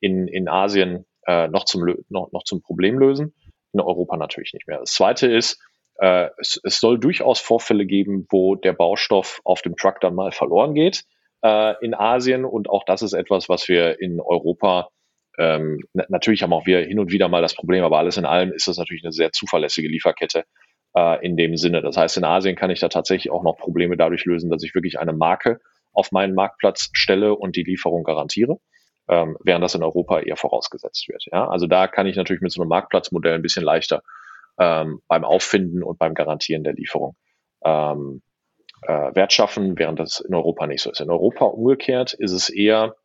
[0.00, 3.34] in, in Asien äh, noch, zum, noch, noch zum Problem lösen,
[3.72, 4.78] in Europa natürlich nicht mehr.
[4.78, 5.60] Das zweite ist,
[6.00, 10.32] äh, es, es soll durchaus Vorfälle geben, wo der Baustoff auf dem Truck dann mal
[10.32, 11.04] verloren geht
[11.42, 14.88] äh, in Asien und auch das ist etwas, was wir in Europa
[15.38, 18.52] ähm, natürlich haben auch wir hin und wieder mal das Problem, aber alles in allem
[18.52, 20.44] ist das natürlich eine sehr zuverlässige Lieferkette
[20.96, 21.80] äh, in dem Sinne.
[21.80, 24.74] Das heißt, in Asien kann ich da tatsächlich auch noch Probleme dadurch lösen, dass ich
[24.74, 25.60] wirklich eine Marke
[25.92, 28.58] auf meinen Marktplatz stelle und die Lieferung garantiere,
[29.08, 31.24] ähm, während das in Europa eher vorausgesetzt wird.
[31.32, 31.48] Ja?
[31.48, 34.02] Also da kann ich natürlich mit so einem Marktplatzmodell ein bisschen leichter
[34.58, 37.16] ähm, beim Auffinden und beim Garantieren der Lieferung
[37.64, 38.22] ähm,
[38.82, 41.00] äh, Wert schaffen, während das in Europa nicht so ist.
[41.00, 42.96] In Europa umgekehrt ist es eher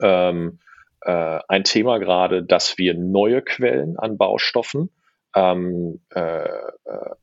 [0.00, 0.58] ähm,
[1.02, 4.90] äh, ein Thema gerade, dass wir neue Quellen an Baustoffen
[5.34, 6.70] ähm, äh, äh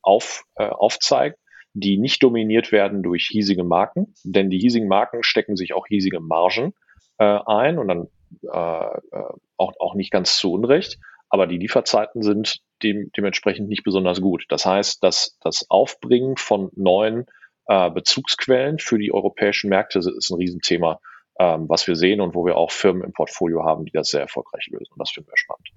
[0.02, 1.38] auf, äh, aufzeigen,
[1.74, 6.20] die nicht dominiert werden durch hiesige Marken, denn die hiesigen Marken stecken sich auch hiesige
[6.20, 6.74] Margen
[7.18, 8.08] äh, ein und dann
[8.44, 11.00] äh, äh auch, auch nicht ganz zu Unrecht,
[11.30, 14.46] aber die Lieferzeiten sind dem, dementsprechend nicht besonders gut.
[14.50, 17.26] Das heißt, dass das Aufbringen von neuen
[17.68, 21.00] äh, Bezugsquellen für die europäischen Märkte ist ein Riesenthema,
[21.40, 24.22] ähm, was wir sehen und wo wir auch Firmen im Portfolio haben, die das sehr
[24.22, 24.92] erfolgreich lösen.
[24.92, 25.70] Und das finden wir spannend.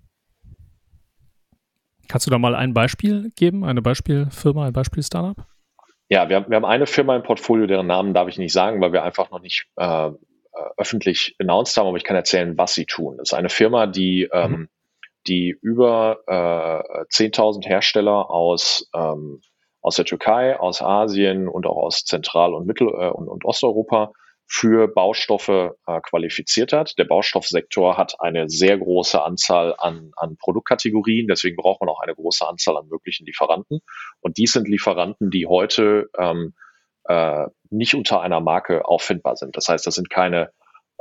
[2.09, 5.44] Kannst du da mal ein Beispiel geben, eine Beispielfirma, ein Beispiel-Startup?
[6.09, 8.81] Ja, wir haben, wir haben eine Firma im Portfolio, deren Namen darf ich nicht sagen,
[8.81, 10.11] weil wir einfach noch nicht äh
[10.76, 13.16] öffentlich announced haben, aber ich kann erzählen, was sie tun.
[13.18, 14.68] Das ist eine Firma, die, ähm, mhm.
[15.26, 19.40] die über äh, 10.000 Hersteller aus ähm,
[19.80, 24.12] aus der Türkei, aus Asien und auch aus Zentral- und Mittel- äh, und, und Osteuropa
[24.46, 26.98] für Baustoffe äh, qualifiziert hat.
[26.98, 32.14] Der Baustoffsektor hat eine sehr große Anzahl an, an Produktkategorien, deswegen braucht man auch eine
[32.14, 33.80] große Anzahl an möglichen Lieferanten.
[34.20, 36.54] Und dies sind Lieferanten, die heute ähm,
[37.08, 39.56] äh, nicht unter einer Marke auffindbar sind.
[39.56, 40.52] Das heißt, das sind keine,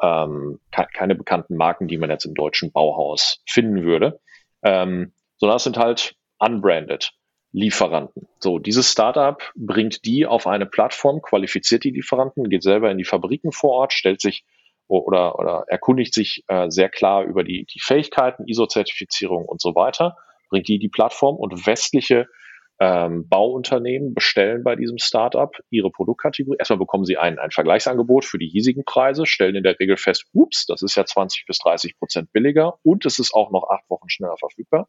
[0.01, 4.19] ähm, ke keine bekannten Marken, die man jetzt im deutschen Bauhaus finden würde,
[4.63, 7.11] ähm, sondern das sind halt unbranded.
[7.53, 8.27] Lieferanten.
[8.39, 13.05] So, dieses Startup bringt die auf eine Plattform, qualifiziert die Lieferanten, geht selber in die
[13.05, 14.43] Fabriken vor Ort, stellt sich
[14.87, 20.17] oder, oder erkundigt sich äh, sehr klar über die, die Fähigkeiten, ISO-Zertifizierung und so weiter,
[20.49, 22.27] bringt die die Plattform und westliche
[22.79, 26.57] ähm, Bauunternehmen bestellen bei diesem Startup ihre Produktkategorie.
[26.59, 30.25] Erstmal bekommen sie ein, ein Vergleichsangebot für die hiesigen Preise, stellen in der Regel fest,
[30.33, 33.89] ups, das ist ja 20 bis 30 Prozent billiger und es ist auch noch acht
[33.89, 34.87] Wochen schneller verfügbar.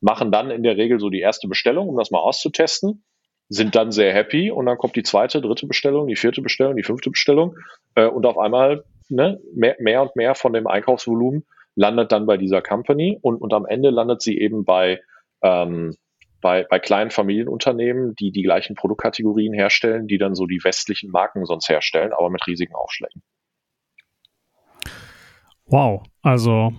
[0.00, 3.04] Machen dann in der Regel so die erste Bestellung, um das mal auszutesten,
[3.48, 6.82] sind dann sehr happy und dann kommt die zweite, dritte Bestellung, die vierte Bestellung, die
[6.82, 7.56] fünfte Bestellung
[7.94, 12.36] äh, und auf einmal ne, mehr, mehr und mehr von dem Einkaufsvolumen landet dann bei
[12.36, 15.00] dieser Company und, und am Ende landet sie eben bei
[15.42, 15.96] ähm,
[16.40, 21.44] bei, bei kleinen Familienunternehmen, die die gleichen Produktkategorien herstellen, die dann so die westlichen Marken
[21.44, 23.22] sonst herstellen, aber mit riesigen Aufschlägen.
[25.66, 26.72] Wow, also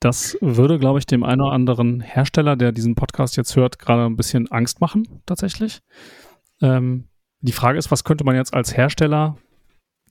[0.00, 4.04] das würde, glaube ich, dem einen oder anderen Hersteller, der diesen Podcast jetzt hört, gerade
[4.04, 5.80] ein bisschen Angst machen, tatsächlich.
[6.60, 7.08] Ähm,
[7.40, 9.36] die Frage ist, was könnte man jetzt als Hersteller,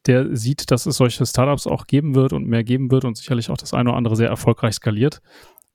[0.08, 3.50] der sieht, dass es solche Startups auch geben wird und mehr geben wird und sicherlich
[3.50, 5.22] auch das eine oder andere sehr erfolgreich skaliert,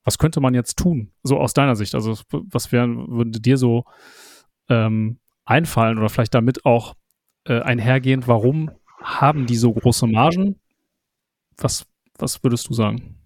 [0.09, 1.13] was könnte man jetzt tun?
[1.23, 1.95] So aus deiner Sicht.
[1.95, 3.85] Also, was wär, würde dir so
[4.71, 6.95] ähm, einfallen oder vielleicht damit auch
[7.45, 8.71] äh, einhergehend, warum
[9.03, 10.59] haben die so große Margen?
[11.59, 11.85] Was,
[12.17, 13.19] was würdest du sagen?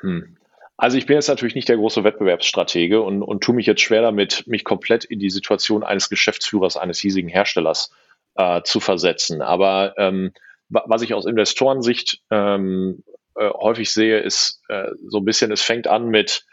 [0.00, 0.36] Hm.
[0.76, 4.02] Also ich bin jetzt natürlich nicht der große Wettbewerbsstratege und, und tue mich jetzt schwer
[4.02, 7.92] damit, mich komplett in die Situation eines Geschäftsführers eines hiesigen Herstellers
[8.34, 9.42] äh, zu versetzen.
[9.42, 10.32] Aber ähm,
[10.70, 13.04] was ich aus Investorensicht ähm,
[13.36, 16.44] äh, häufig sehe, ist äh, so ein bisschen, es fängt an mit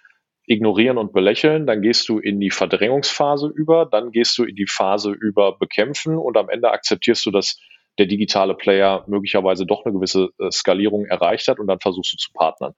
[0.46, 4.68] ignorieren und belächeln, dann gehst du in die Verdrängungsphase über, dann gehst du in die
[4.68, 7.58] Phase über bekämpfen und am Ende akzeptierst du, dass
[8.00, 12.18] der digitale Player möglicherweise doch eine gewisse äh, Skalierung erreicht hat und dann versuchst du
[12.18, 12.74] zu partnern.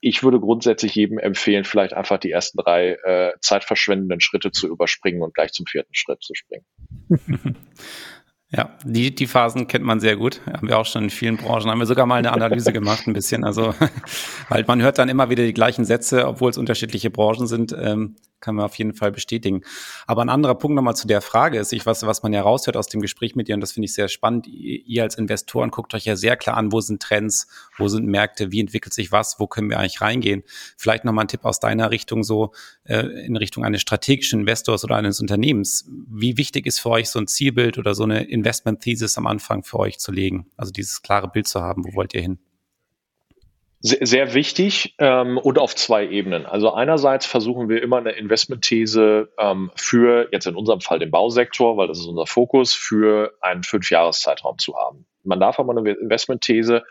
[0.00, 5.22] Ich würde grundsätzlich jedem empfehlen, vielleicht einfach die ersten drei äh, zeitverschwendenden Schritte zu überspringen
[5.22, 6.66] und gleich zum vierten Schritt zu springen.
[8.56, 10.40] Ja, die, die Phasen kennt man sehr gut.
[10.46, 11.70] Haben wir auch schon in vielen Branchen.
[11.70, 13.42] Haben wir sogar mal eine Analyse gemacht, ein bisschen.
[13.42, 13.74] Also,
[14.48, 17.74] weil man hört dann immer wieder die gleichen Sätze, obwohl es unterschiedliche Branchen sind.
[17.76, 19.62] Ähm, kann man auf jeden Fall bestätigen.
[20.06, 22.76] Aber ein anderer Punkt nochmal zu der Frage ist, ich weiß, was man ja raushört
[22.76, 24.46] aus dem Gespräch mit dir, und das finde ich sehr spannend.
[24.46, 28.52] Ihr als Investoren guckt euch ja sehr klar an, wo sind Trends, wo sind Märkte,
[28.52, 30.42] wie entwickelt sich was, wo können wir eigentlich reingehen.
[30.76, 32.52] Vielleicht nochmal ein Tipp aus deiner Richtung so,
[32.84, 35.88] äh, in Richtung eines strategischen Investors oder eines Unternehmens.
[36.08, 39.64] Wie wichtig ist für euch so ein Zielbild oder so eine Investment Thesis am Anfang
[39.64, 40.46] für euch zu legen?
[40.56, 42.38] Also dieses klare Bild zu haben, wo wollt ihr hin?
[43.86, 46.46] Sehr, wichtig ähm, und auf zwei Ebenen.
[46.46, 51.76] Also einerseits versuchen wir immer eine Investmentthese ähm, für, jetzt in unserem Fall den Bausektor,
[51.76, 55.04] weil das ist unser Fokus, für einen Fünfjahreszeitraum zu haben.
[55.22, 56.82] Man darf aber eine Investmentthese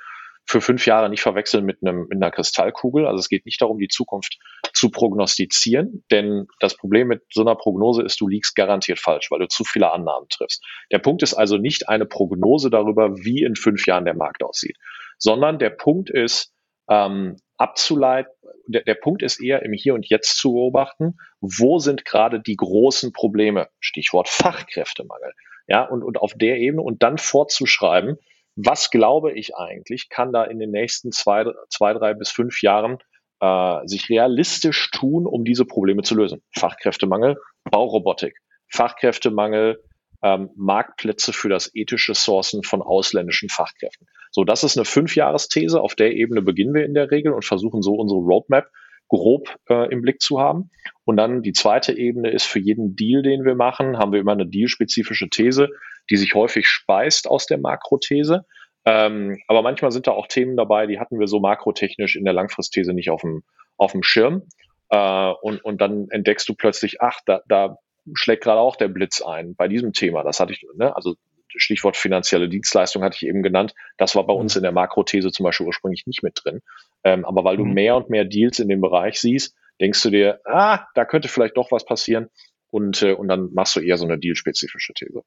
[0.46, 3.08] für fünf Jahre nicht verwechseln mit, einem, mit einer Kristallkugel.
[3.08, 4.38] Also es geht nicht darum, die Zukunft
[4.74, 9.40] zu prognostizieren, denn das Problem mit so einer Prognose ist, du liegst garantiert falsch, weil
[9.40, 10.64] du zu viele Annahmen triffst.
[10.92, 14.78] Der Punkt ist also nicht eine Prognose darüber, wie in fünf Jahren der Markt aussieht,
[15.18, 16.53] sondern der Punkt ist,
[16.90, 18.32] ähm, abzuleiten.
[18.68, 22.56] Der, der Punkt ist eher im Hier und Jetzt zu beobachten, wo sind gerade die
[22.56, 25.34] großen Probleme, Stichwort Fachkräftemangel.
[25.68, 28.18] Ja, und, und auf der Ebene und dann vorzuschreiben,
[28.56, 33.00] was glaube ich eigentlich, kann da in den nächsten zwei, zwei drei bis fünf Jahren
[33.40, 36.42] äh, sich realistisch tun, um diese Probleme zu lösen.
[36.56, 38.38] Fachkräftemangel, Baurobotik,
[38.70, 39.82] Fachkräftemangel,
[40.24, 44.08] ähm, Marktplätze für das ethische Sourcen von ausländischen Fachkräften.
[44.32, 45.80] So, das ist eine Fünfjahresthese.
[45.82, 48.68] Auf der Ebene beginnen wir in der Regel und versuchen so unsere Roadmap
[49.10, 50.72] grob äh, im Blick zu haben.
[51.04, 54.32] Und dann die zweite Ebene ist für jeden Deal, den wir machen, haben wir immer
[54.32, 55.70] eine dealspezifische These,
[56.10, 58.46] die sich häufig speist aus der Makrothese.
[58.86, 62.34] Ähm, aber manchmal sind da auch Themen dabei, die hatten wir so makrotechnisch in der
[62.34, 63.44] Langfristthese nicht auf dem,
[63.78, 64.44] auf dem Schirm.
[64.90, 67.78] Äh, und, und dann entdeckst du plötzlich, ach, da, da
[68.14, 70.24] schlägt gerade auch der Blitz ein bei diesem Thema.
[70.24, 71.16] Das hatte ich, ne, also
[71.56, 73.74] Stichwort finanzielle Dienstleistung hatte ich eben genannt.
[73.98, 74.60] Das war bei uns mhm.
[74.60, 76.62] in der Makrothese zum Beispiel ursprünglich nicht mit drin.
[77.04, 77.74] Ähm, aber weil du mhm.
[77.74, 81.58] mehr und mehr Deals in dem Bereich siehst, denkst du dir, ah, da könnte vielleicht
[81.58, 82.30] doch was passieren.
[82.70, 85.22] Und, äh, und dann machst du eher so eine dealspezifische These.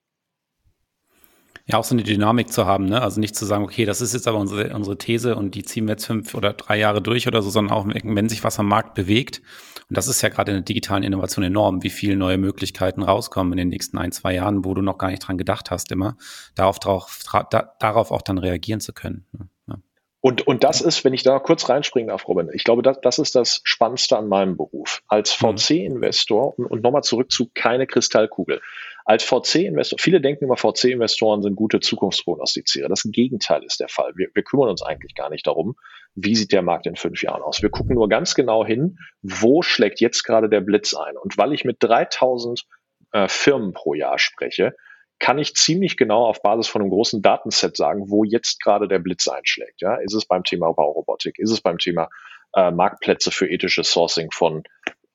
[1.69, 3.03] Ja, auch so eine Dynamik zu haben, ne?
[3.03, 5.87] Also nicht zu sagen, okay, das ist jetzt aber unsere, unsere These und die ziehen
[5.87, 8.69] wir jetzt fünf oder drei Jahre durch oder so, sondern auch, wenn sich was am
[8.69, 9.43] Markt bewegt.
[9.89, 13.53] Und das ist ja gerade in der digitalen Innovation enorm, wie viele neue Möglichkeiten rauskommen
[13.53, 16.17] in den nächsten ein, zwei Jahren, wo du noch gar nicht dran gedacht hast, immer
[16.55, 19.27] darauf, darauf, da, darauf auch dann reagieren zu können.
[19.33, 19.49] Ne?
[19.69, 19.77] Ja.
[20.21, 23.19] Und, und das ist, wenn ich da kurz reinspringen darf, Robin, ich glaube, das, das
[23.21, 25.03] ist das Spannendste an meinem Beruf.
[25.07, 25.57] Als mhm.
[25.57, 28.61] VC-Investor und, und nochmal zurück zu keine Kristallkugel.
[29.09, 32.89] Als VC-Investor, viele denken immer, VC-Investoren sind gute Zukunftsprognostizierer.
[32.89, 34.13] Das Gegenteil ist der Fall.
[34.17, 35.77] Wir, wir kümmern uns eigentlich gar nicht darum,
[36.17, 37.63] wie sieht der Markt in fünf Jahren aus.
[37.63, 41.17] Wir gucken nur ganz genau hin, wo schlägt jetzt gerade der Blitz ein.
[41.17, 42.65] Und weil ich mit 3000
[43.13, 44.75] äh, Firmen pro Jahr spreche,
[45.21, 48.99] kann ich ziemlich genau auf Basis von einem großen Datenset sagen, wo jetzt gerade der
[48.99, 49.83] Blitz einschlägt.
[49.83, 51.39] Ja, ist es beim Thema Baurobotik?
[51.39, 52.09] Ist es beim Thema
[52.55, 54.65] äh, Marktplätze für ethisches Sourcing von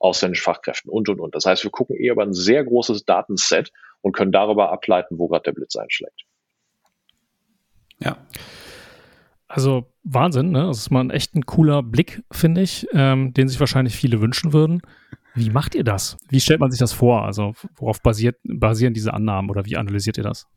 [0.02, 1.36] ausländischen Fachkräften und, und, und.
[1.36, 5.28] Das heißt, wir gucken eher über ein sehr großes Datenset und können darüber ableiten, wo
[5.28, 6.26] gerade der Blitz einschlägt.
[8.00, 8.18] Ja.
[9.48, 10.66] Also Wahnsinn, ne?
[10.68, 14.22] Das ist mal ein echt ein cooler Blick, finde ich, ähm, den sich wahrscheinlich viele
[14.22, 14.82] wünschen würden.
[15.36, 16.18] Wie macht ihr das?
[16.30, 17.24] Wie stellt man sich das vor?
[17.24, 20.48] Also worauf basiert, basieren diese Annahmen oder wie analysiert ihr das?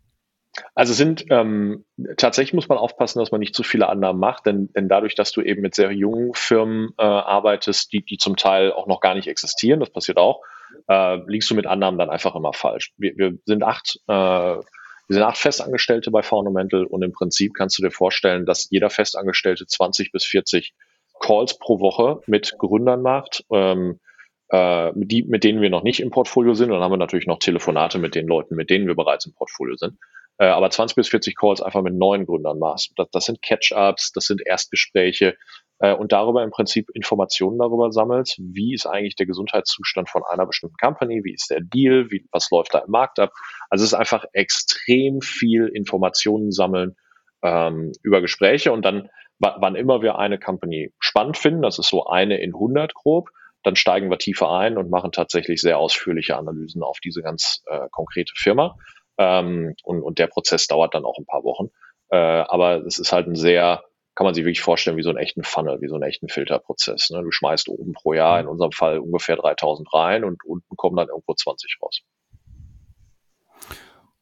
[0.74, 1.84] Also sind ähm,
[2.16, 5.32] tatsächlich muss man aufpassen, dass man nicht zu viele Annahmen macht, denn, denn dadurch, dass
[5.32, 9.14] du eben mit sehr jungen Firmen äh, arbeitest, die, die zum Teil auch noch gar
[9.14, 10.42] nicht existieren, das passiert auch,
[10.88, 12.92] äh, liegst du mit Annahmen dann einfach immer falsch.
[12.96, 14.62] Wir, wir sind acht, äh, wir
[15.08, 19.66] sind acht Festangestellte bei Fundamental und im Prinzip kannst du dir vorstellen, dass jeder Festangestellte
[19.66, 20.72] 20 bis 40
[21.20, 23.44] Calls pro Woche mit Gründern macht.
[23.52, 24.00] Ähm,
[24.48, 26.70] äh, die, mit denen wir noch nicht im Portfolio sind.
[26.70, 29.76] Dann haben wir natürlich noch Telefonate mit den Leuten, mit denen wir bereits im Portfolio
[29.76, 29.98] sind.
[30.38, 32.92] Äh, aber 20 bis 40 Calls einfach mit neuen Gründern machst.
[32.96, 35.36] Das, das sind Catch-ups, das sind Erstgespräche
[35.78, 40.46] äh, und darüber im Prinzip Informationen darüber sammelst, wie ist eigentlich der Gesundheitszustand von einer
[40.46, 43.32] bestimmten Company, wie ist der Deal, wie, was läuft da im Markt ab.
[43.70, 46.96] Also es ist einfach extrem viel Informationen sammeln
[47.42, 52.06] ähm, über Gespräche und dann, wann immer wir eine Company spannend finden, das ist so
[52.06, 53.28] eine in 100 grob,
[53.62, 57.88] dann steigen wir tiefer ein und machen tatsächlich sehr ausführliche Analysen auf diese ganz äh,
[57.90, 58.76] konkrete Firma.
[59.18, 61.70] Ähm, und, und der Prozess dauert dann auch ein paar Wochen.
[62.11, 63.83] Äh, aber es ist halt ein sehr,
[64.14, 67.11] kann man sich wirklich vorstellen, wie so einen echten Funnel, wie so einen echten Filterprozess.
[67.11, 67.22] Ne?
[67.22, 71.09] Du schmeißt oben pro Jahr, in unserem Fall ungefähr 3000 rein und unten kommen dann
[71.09, 72.03] irgendwo 20 raus.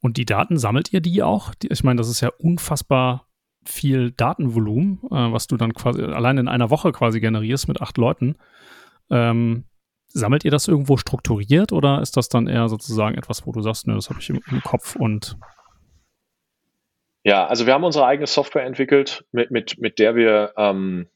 [0.00, 1.52] Und die Daten sammelt ihr die auch?
[1.62, 3.28] Ich meine, das ist ja unfassbar
[3.64, 7.96] viel Datenvolumen, äh, was du dann quasi allein in einer Woche quasi generierst mit acht
[7.96, 8.36] Leuten.
[9.10, 9.64] Ähm,
[10.14, 13.86] Sammelt ihr das irgendwo strukturiert oder ist das dann eher sozusagen etwas, wo du sagst,
[13.86, 15.38] ne, das habe ich im, im, Kopf und
[17.24, 21.06] ja, also wir haben unsere eigene Software entwickelt, mit, mit, mit der wir ähm,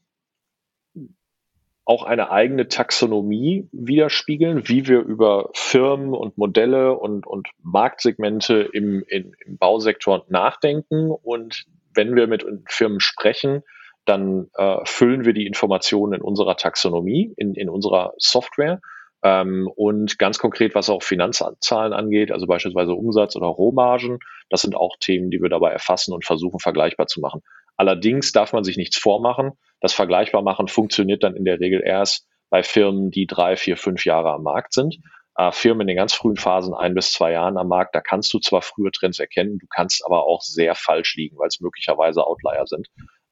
[1.87, 9.03] auch eine eigene Taxonomie widerspiegeln, wie wir über Firmen und Modelle und, und Marktsegmente im,
[9.07, 11.11] in, im Bausektor nachdenken.
[11.11, 13.63] Und wenn wir mit Firmen sprechen,
[14.07, 18.79] dann äh, füllen wir die Informationen in unserer Taxonomie, in, in unserer Software.
[19.21, 24.75] Ähm, und ganz konkret, was auch Finanzzahlen angeht, also beispielsweise Umsatz oder Rohmargen, das sind
[24.75, 27.41] auch Themen, die wir dabei erfassen und versuchen vergleichbar zu machen.
[27.75, 29.51] Allerdings darf man sich nichts vormachen.
[29.81, 34.05] Das vergleichbar machen funktioniert dann in der Regel erst bei Firmen, die drei, vier, fünf
[34.05, 34.99] Jahre am Markt sind.
[35.35, 38.33] Äh, Firmen in den ganz frühen Phasen, ein bis zwei Jahren am Markt, da kannst
[38.33, 42.25] du zwar frühe Trends erkennen, du kannst aber auch sehr falsch liegen, weil es möglicherweise
[42.25, 42.87] Outlier sind.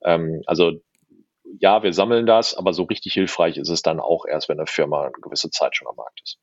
[0.05, 0.79] Ähm, also
[1.59, 4.67] ja, wir sammeln das, aber so richtig hilfreich ist es dann auch erst, wenn eine
[4.67, 6.37] Firma eine gewisse Zeit schon am Markt ist.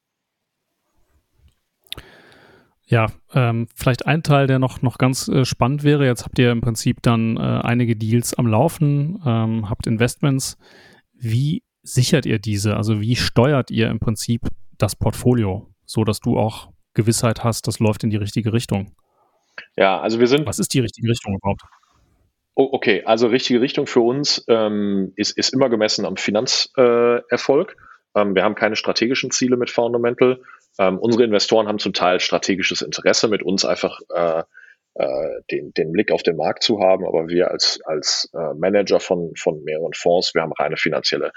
[2.86, 6.04] Ja, ähm, vielleicht ein Teil, der noch, noch ganz äh, spannend wäre.
[6.04, 10.58] Jetzt habt ihr im Prinzip dann äh, einige Deals am Laufen, ähm, habt Investments.
[11.14, 12.76] Wie sichert ihr diese?
[12.76, 14.42] Also wie steuert ihr im Prinzip
[14.76, 18.94] das Portfolio, so dass du auch Gewissheit hast, das läuft in die richtige Richtung?
[19.76, 20.46] Ja, also wir sind.
[20.46, 21.62] Was ist die richtige Richtung überhaupt?
[22.54, 27.76] Oh, okay, also richtige Richtung für uns ähm, ist, ist immer gemessen am Finanzerfolg.
[28.14, 30.40] Äh, ähm, wir haben keine strategischen Ziele mit Fundamental.
[30.78, 34.42] Ähm, unsere Investoren haben zum Teil strategisches Interesse, mit uns einfach äh,
[34.94, 39.00] äh, den, den Blick auf den Markt zu haben, aber wir als, als äh, Manager
[39.00, 41.32] von, von mehreren Fonds, wir haben reine finanzielle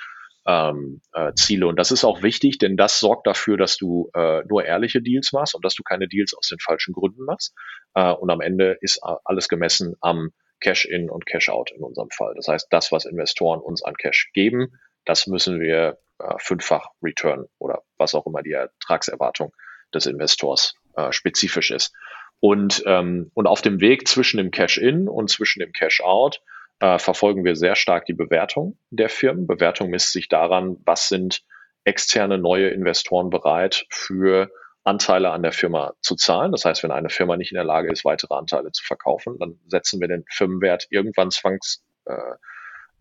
[0.46, 1.68] ähm, äh, Ziele.
[1.68, 5.32] Und das ist auch wichtig, denn das sorgt dafür, dass du äh, nur ehrliche Deals
[5.32, 7.54] machst und dass du keine Deals aus den falschen Gründen machst.
[7.94, 12.34] Äh, und am Ende ist alles gemessen am Cash-in und Cash-out in unserem Fall.
[12.36, 17.46] Das heißt, das, was Investoren uns an Cash geben, das müssen wir äh, fünffach return
[17.60, 19.54] oder was auch immer die Ertragserwartung
[19.94, 21.94] des Investors äh, spezifisch ist.
[22.40, 26.42] Und, ähm, und auf dem Weg zwischen dem Cash-in und zwischen dem Cash-out
[26.80, 29.48] äh, verfolgen wir sehr stark die Bewertung der Firmen.
[29.48, 31.44] Bewertung misst sich daran, was sind
[31.86, 34.52] externe neue Investoren bereit für
[34.86, 36.52] Anteile an der Firma zu zahlen.
[36.52, 39.60] Das heißt, wenn eine Firma nicht in der Lage ist, weitere Anteile zu verkaufen, dann
[39.68, 42.36] setzen wir den Firmenwert irgendwann zwangs, äh,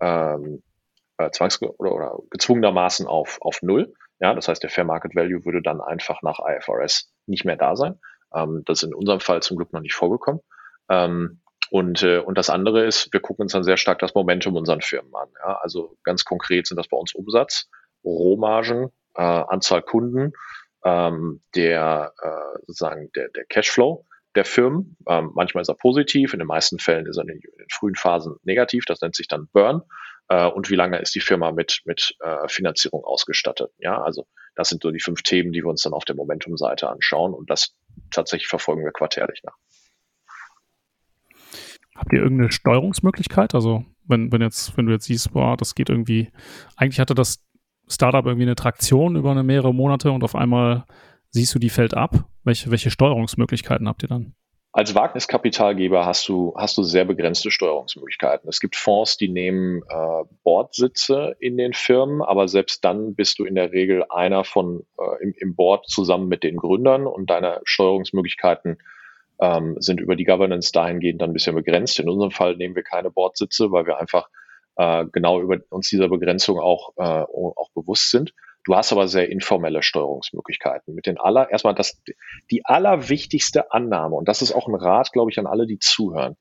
[0.01, 0.63] ähm,
[1.19, 3.93] äh, zwangs oder, oder gezwungenermaßen auf, auf null.
[4.19, 7.77] Ja, das heißt, der Fair Market Value würde dann einfach nach IFRS nicht mehr da
[7.77, 8.01] sein.
[8.35, 10.41] Ähm, das ist in unserem Fall zum Glück noch nicht vorgekommen.
[10.89, 14.57] Ähm, und, äh, und das andere ist, wir gucken uns dann sehr stark das Momentum
[14.57, 15.29] unseren Firmen an.
[15.45, 15.59] Ja?
[15.61, 17.69] Also ganz konkret sind das bei uns Umsatz,
[18.05, 20.33] Rohmargen, äh, Anzahl Kunden,
[20.85, 24.05] ähm, der äh, sozusagen der, der Cashflow
[24.35, 24.97] der Firmen.
[25.09, 27.69] Ähm, manchmal ist er positiv, in den meisten Fällen ist er in den, in den
[27.71, 29.83] frühen Phasen negativ, das nennt sich dann Burn.
[30.29, 33.71] Äh, und wie lange ist die Firma mit, mit äh, Finanzierung ausgestattet?
[33.79, 36.89] Ja, also das sind so die fünf Themen, die wir uns dann auf der Momentum-Seite
[36.89, 37.75] anschauen und das
[38.11, 39.57] tatsächlich verfolgen wir quartärlich nach.
[41.97, 43.55] Habt ihr irgendeine Steuerungsmöglichkeit?
[43.55, 46.31] Also wenn, wenn jetzt, wenn du jetzt siehst, boah, das geht irgendwie,
[46.77, 47.45] eigentlich hatte das
[47.89, 50.85] Startup irgendwie eine Traktion über eine mehrere Monate und auf einmal
[51.31, 52.25] siehst du, die fällt ab.
[52.45, 54.35] Welche, welche Steuerungsmöglichkeiten habt ihr dann?
[54.77, 58.49] Als Wagniskapitalgeber hast du, hast du sehr begrenzte Steuerungsmöglichkeiten.
[58.49, 63.45] Es gibt Fonds, die nehmen äh, Boardsitze in den Firmen, aber selbst dann bist du
[63.45, 67.61] in der Regel einer von äh, im, im Board zusammen mit den Gründern und deine
[67.63, 68.79] Steuerungsmöglichkeiten
[69.41, 72.01] ähm, sind über die Governance dahingehend dann ein bisschen begrenzt.
[72.01, 74.29] In unserem Fall nehmen wir keine Boardsitze, weil wir einfach
[74.77, 78.35] äh, genau über uns dieser Begrenzung auch, äh, auch bewusst sind.
[78.65, 80.95] Du hast aber sehr informelle Steuerungsmöglichkeiten.
[80.95, 82.03] Mit den aller, erstmal das,
[82.51, 86.37] die allerwichtigste Annahme, und das ist auch ein Rat, glaube ich, an alle, die zuhören.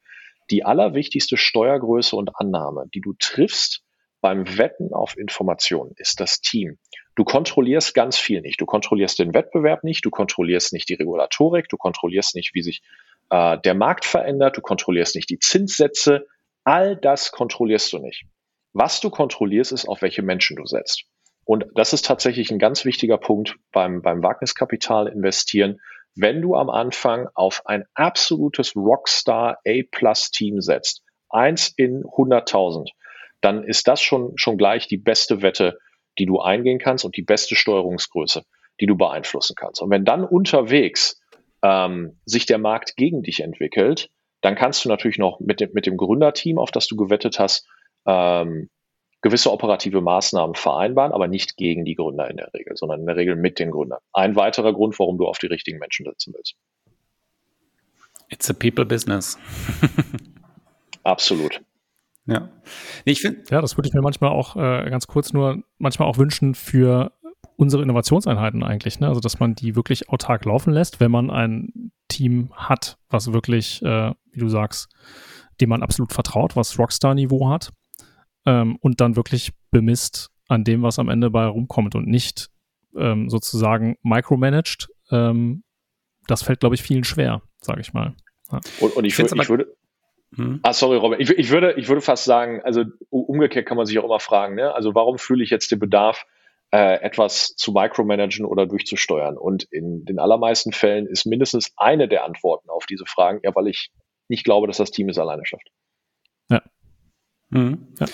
[0.49, 3.83] Die allerwichtigste Steuergröße und Annahme, die du triffst
[4.21, 6.77] beim Wetten auf Informationen, ist das Team.
[7.15, 8.59] Du kontrollierst ganz viel nicht.
[8.59, 12.81] Du kontrollierst den Wettbewerb nicht, du kontrollierst nicht die Regulatorik, du kontrollierst nicht, wie sich
[13.29, 16.25] äh, der Markt verändert, du kontrollierst nicht die Zinssätze.
[16.63, 18.25] All das kontrollierst du nicht.
[18.73, 21.03] Was du kontrollierst, ist, auf welche Menschen du setzt.
[21.45, 25.79] Und das ist tatsächlich ein ganz wichtiger Punkt beim, beim Wagniskapital investieren.
[26.15, 32.89] Wenn du am Anfang auf ein absolutes Rockstar A-Plus-Team setzt, eins in 100.000,
[33.41, 35.77] dann ist das schon, schon gleich die beste Wette,
[36.17, 38.43] die du eingehen kannst und die beste Steuerungsgröße,
[38.79, 39.81] die du beeinflussen kannst.
[39.81, 41.19] Und wenn dann unterwegs
[41.63, 44.09] ähm, sich der Markt gegen dich entwickelt,
[44.43, 47.65] dann kannst du natürlich noch mit dem, mit dem Gründerteam, auf das du gewettet hast,
[48.05, 48.69] ähm,
[49.21, 53.15] gewisse operative Maßnahmen vereinbaren, aber nicht gegen die Gründer in der Regel, sondern in der
[53.15, 53.99] Regel mit den Gründern.
[54.11, 56.55] Ein weiterer Grund, warum du auf die richtigen Menschen setzen willst.
[58.29, 59.39] It's a people business.
[61.03, 61.61] Absolut.
[62.25, 62.49] Ja.
[63.05, 63.43] Nee, ich finde.
[63.49, 67.13] Ja, das würde ich mir manchmal auch äh, ganz kurz nur manchmal auch wünschen für
[67.55, 68.99] unsere Innovationseinheiten eigentlich.
[68.99, 69.07] Ne?
[69.07, 73.81] Also, dass man die wirklich autark laufen lässt, wenn man ein Team hat, was wirklich,
[73.83, 74.89] äh, wie du sagst,
[75.61, 77.71] dem man absolut vertraut, was Rockstar-Niveau hat
[78.45, 82.49] ähm, und dann wirklich bemisst an dem, was am Ende bei rumkommt und nicht
[82.97, 84.89] ähm, sozusagen micromanaged.
[85.11, 85.63] Ähm,
[86.27, 88.15] das fällt, glaube ich, vielen schwer, sage ich mal.
[88.51, 88.59] Ja.
[88.79, 89.75] Und, und ich, ich, ich würde,
[90.35, 90.59] hm.
[90.63, 91.19] Ah, sorry, Robin.
[91.19, 94.55] Ich, ich, würde, ich würde fast sagen, also umgekehrt kann man sich auch immer fragen,
[94.55, 94.73] ne?
[94.73, 96.25] Also warum fühle ich jetzt den Bedarf,
[96.73, 99.37] äh, etwas zu micromanagen oder durchzusteuern?
[99.37, 103.67] Und in den allermeisten Fällen ist mindestens eine der Antworten auf diese Fragen, ja, weil
[103.67, 103.91] ich
[104.27, 105.69] nicht glaube, dass das Team es alleine schafft.
[106.49, 106.61] Ja,
[107.53, 107.87] Mhm.
[107.99, 108.07] Ja.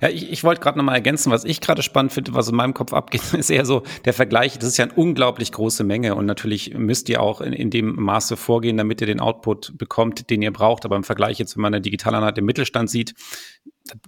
[0.00, 2.74] ja, ich, ich wollte gerade nochmal ergänzen, was ich gerade spannend finde, was in meinem
[2.74, 4.58] Kopf abgeht, ist eher so der Vergleich.
[4.58, 7.94] Das ist ja eine unglaublich große Menge und natürlich müsst ihr auch in, in dem
[7.94, 10.84] Maße vorgehen, damit ihr den Output bekommt, den ihr braucht.
[10.84, 13.14] Aber im Vergleich jetzt, wenn man eine Digitaleinheit im Mittelstand sieht,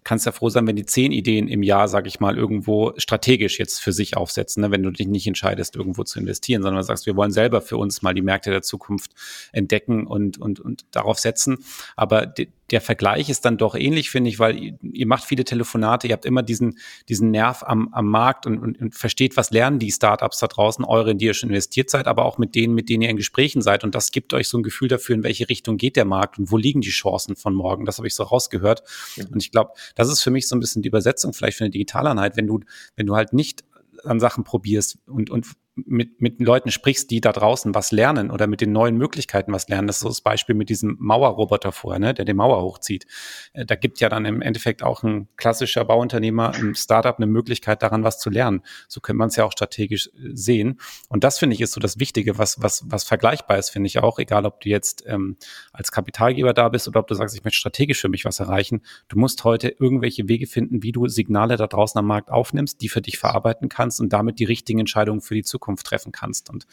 [0.04, 3.58] kannst ja froh sein, wenn die zehn Ideen im Jahr, sag ich mal, irgendwo strategisch
[3.58, 4.70] jetzt für sich aufsetzen, ne?
[4.70, 8.02] wenn du dich nicht entscheidest, irgendwo zu investieren, sondern sagst, wir wollen selber für uns
[8.02, 9.12] mal die Märkte der Zukunft
[9.52, 11.58] entdecken und, und, und darauf setzen.
[11.94, 12.26] Aber
[12.70, 16.12] der Vergleich ist dann doch ähnlich, finde ich, weil ihr, ihr, macht viele Telefonate, ihr
[16.12, 19.90] habt immer diesen, diesen Nerv am, am Markt und, und, und versteht, was lernen die
[19.90, 22.88] Startups da draußen, eure, in die ihr schon investiert seid, aber auch mit denen, mit
[22.88, 23.84] denen ihr in Gesprächen seid.
[23.84, 26.50] Und das gibt euch so ein Gefühl dafür, in welche Richtung geht der Markt und
[26.50, 27.86] wo liegen die Chancen von morgen.
[27.86, 28.82] Das habe ich so rausgehört.
[29.16, 31.70] Und ich glaube, das ist für mich so ein bisschen die Übersetzung vielleicht für eine
[31.70, 32.60] Digitaleinheit, wenn du,
[32.96, 33.64] wenn du halt nicht
[34.04, 35.46] an Sachen probierst und, und
[35.86, 39.68] mit, mit Leuten sprichst, die da draußen was lernen oder mit den neuen Möglichkeiten was
[39.68, 39.86] lernen.
[39.86, 43.06] Das ist so das Beispiel mit diesem Mauerroboter vorher, ne, der die Mauer hochzieht.
[43.52, 47.82] Äh, da gibt ja dann im Endeffekt auch ein klassischer Bauunternehmer, ein Startup eine Möglichkeit,
[47.82, 48.62] daran was zu lernen.
[48.88, 50.80] So könnte man es ja auch strategisch äh, sehen.
[51.08, 53.98] Und das finde ich ist so das Wichtige, was, was, was vergleichbar ist, finde ich
[53.98, 55.36] auch, egal ob du jetzt ähm,
[55.72, 58.82] als Kapitalgeber da bist oder ob du sagst, ich möchte strategisch für mich was erreichen.
[59.08, 62.88] Du musst heute irgendwelche Wege finden, wie du Signale da draußen am Markt aufnimmst, die
[62.88, 66.50] für dich verarbeiten kannst und damit die richtigen Entscheidungen für die Zukunft Zukunft treffen kannst.
[66.50, 66.66] Und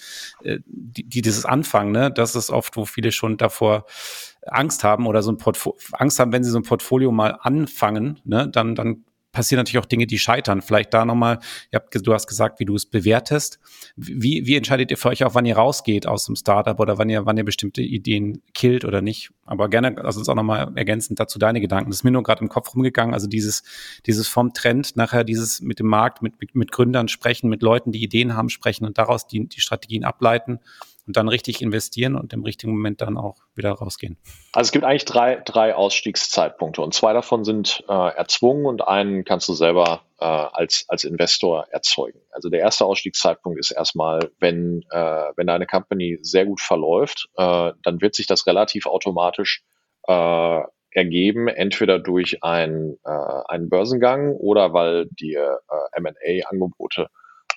[0.44, 3.86] äh, die, die, dieses Anfangen, ne, das ist oft, wo viele schon davor
[4.48, 8.22] Angst haben oder so ein Portfolio, Angst haben, wenn sie so ein Portfolio mal anfangen,
[8.24, 9.04] ne, dann, dann
[9.36, 10.62] passieren natürlich auch Dinge, die scheitern.
[10.62, 11.40] Vielleicht da nochmal,
[11.72, 13.60] du hast gesagt, wie du es bewertest.
[13.98, 17.10] Wie, wie entscheidet ihr für euch auch, wann ihr rausgeht aus dem Startup oder wann
[17.10, 19.32] ihr, wann ihr bestimmte Ideen killt oder nicht?
[19.46, 21.92] Aber gerne, also uns auch nochmal ergänzend dazu deine Gedanken.
[21.92, 23.14] Das ist mir nur gerade im Kopf rumgegangen.
[23.14, 23.64] Also dieses,
[24.06, 27.92] dieses vom Trend nachher dieses mit dem Markt, mit, mit, mit Gründern sprechen, mit Leuten,
[27.92, 30.60] die Ideen haben, sprechen und daraus die, die Strategien ableiten
[31.08, 34.18] und dann richtig investieren und im richtigen Moment dann auch wieder rausgehen?
[34.54, 39.24] Also es gibt eigentlich drei, drei Ausstiegszeitpunkte und zwei davon sind äh, erzwungen und einen
[39.24, 42.20] kannst du selber äh, als, als Investor erzeugen.
[42.32, 47.72] Also der erste Ausstiegszeitpunkt ist erstmal, wenn, äh, wenn deine Company sehr gut verläuft, äh,
[47.84, 49.64] dann wird sich das relativ automatisch
[50.08, 57.10] äh, ergeben, entweder durch ein, äh, einen Börsengang oder weil dir äh, M&A-Angebote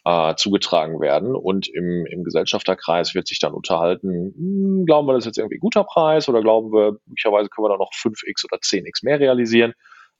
[0.08, 1.36] äh, zugetragen werden.
[1.36, 5.56] Und im, im Gesellschafterkreis wird sich dann unterhalten, hm, glauben wir, das ist jetzt irgendwie
[5.56, 9.20] ein guter Preis oder glauben wir, möglicherweise können wir da noch 5x oder 10x mehr
[9.20, 9.74] realisieren.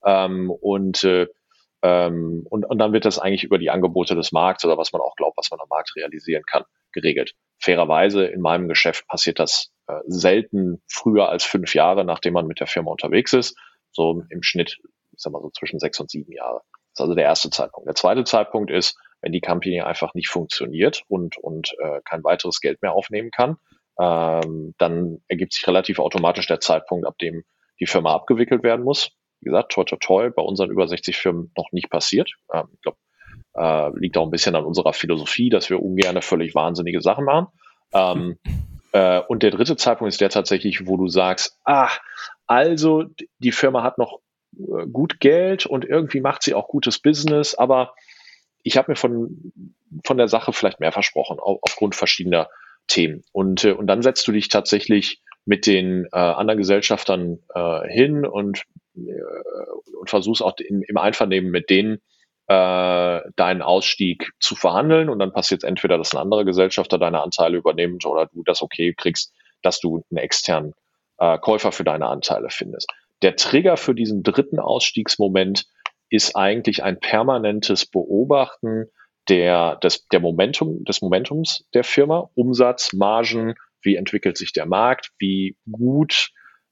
[0.05, 1.25] Ähm, und, äh,
[1.81, 5.01] ähm, und, und dann wird das eigentlich über die Angebote des Markts oder was man
[5.01, 7.33] auch glaubt, was man am Markt realisieren kann, geregelt.
[7.57, 12.59] Fairerweise in meinem Geschäft passiert das äh, selten früher als fünf Jahre, nachdem man mit
[12.59, 13.57] der Firma unterwegs ist.
[13.91, 16.61] So im Schnitt, ich sag mal so zwischen sechs und sieben Jahre.
[16.93, 17.87] Das ist also der erste Zeitpunkt.
[17.87, 22.61] Der zweite Zeitpunkt ist, wenn die Company einfach nicht funktioniert und, und äh, kein weiteres
[22.61, 23.57] Geld mehr aufnehmen kann,
[23.99, 27.43] ähm, dann ergibt sich relativ automatisch der Zeitpunkt, ab dem
[27.79, 29.11] die Firma abgewickelt werden muss.
[29.41, 32.31] Wie gesagt, toi toi toi, bei unseren über 60 Firmen noch nicht passiert.
[32.53, 32.97] Ähm, ich glaube,
[33.55, 37.47] äh, liegt auch ein bisschen an unserer Philosophie, dass wir ungern völlig wahnsinnige Sachen machen.
[37.93, 38.37] Ähm,
[38.93, 41.89] äh, und der dritte Zeitpunkt ist der tatsächlich, wo du sagst, ah,
[42.47, 43.05] also
[43.39, 44.19] die Firma hat noch
[44.57, 47.93] äh, gut Geld und irgendwie macht sie auch gutes Business, aber
[48.63, 49.51] ich habe mir von,
[50.05, 52.49] von der Sache vielleicht mehr versprochen, auf, aufgrund verschiedener
[52.87, 53.23] Themen.
[53.31, 58.25] Und, äh, und dann setzt du dich tatsächlich mit den äh, anderen Gesellschaftern äh, hin
[58.25, 58.63] und,
[58.95, 58.99] äh,
[59.99, 62.01] und versuchst auch in, im Einvernehmen mit denen
[62.47, 65.09] äh, deinen Ausstieg zu verhandeln.
[65.09, 68.93] Und dann passiert entweder, dass ein anderer Gesellschafter deine Anteile übernimmt oder du das okay
[68.95, 70.73] kriegst, dass du einen externen
[71.19, 72.91] äh, Käufer für deine Anteile findest.
[73.21, 75.65] Der Trigger für diesen dritten Ausstiegsmoment
[76.09, 78.85] ist eigentlich ein permanentes Beobachten
[79.29, 85.11] der, des, der Momentum, des Momentums der Firma, Umsatz, Margen, wie entwickelt sich der Markt,
[85.19, 86.31] wie gut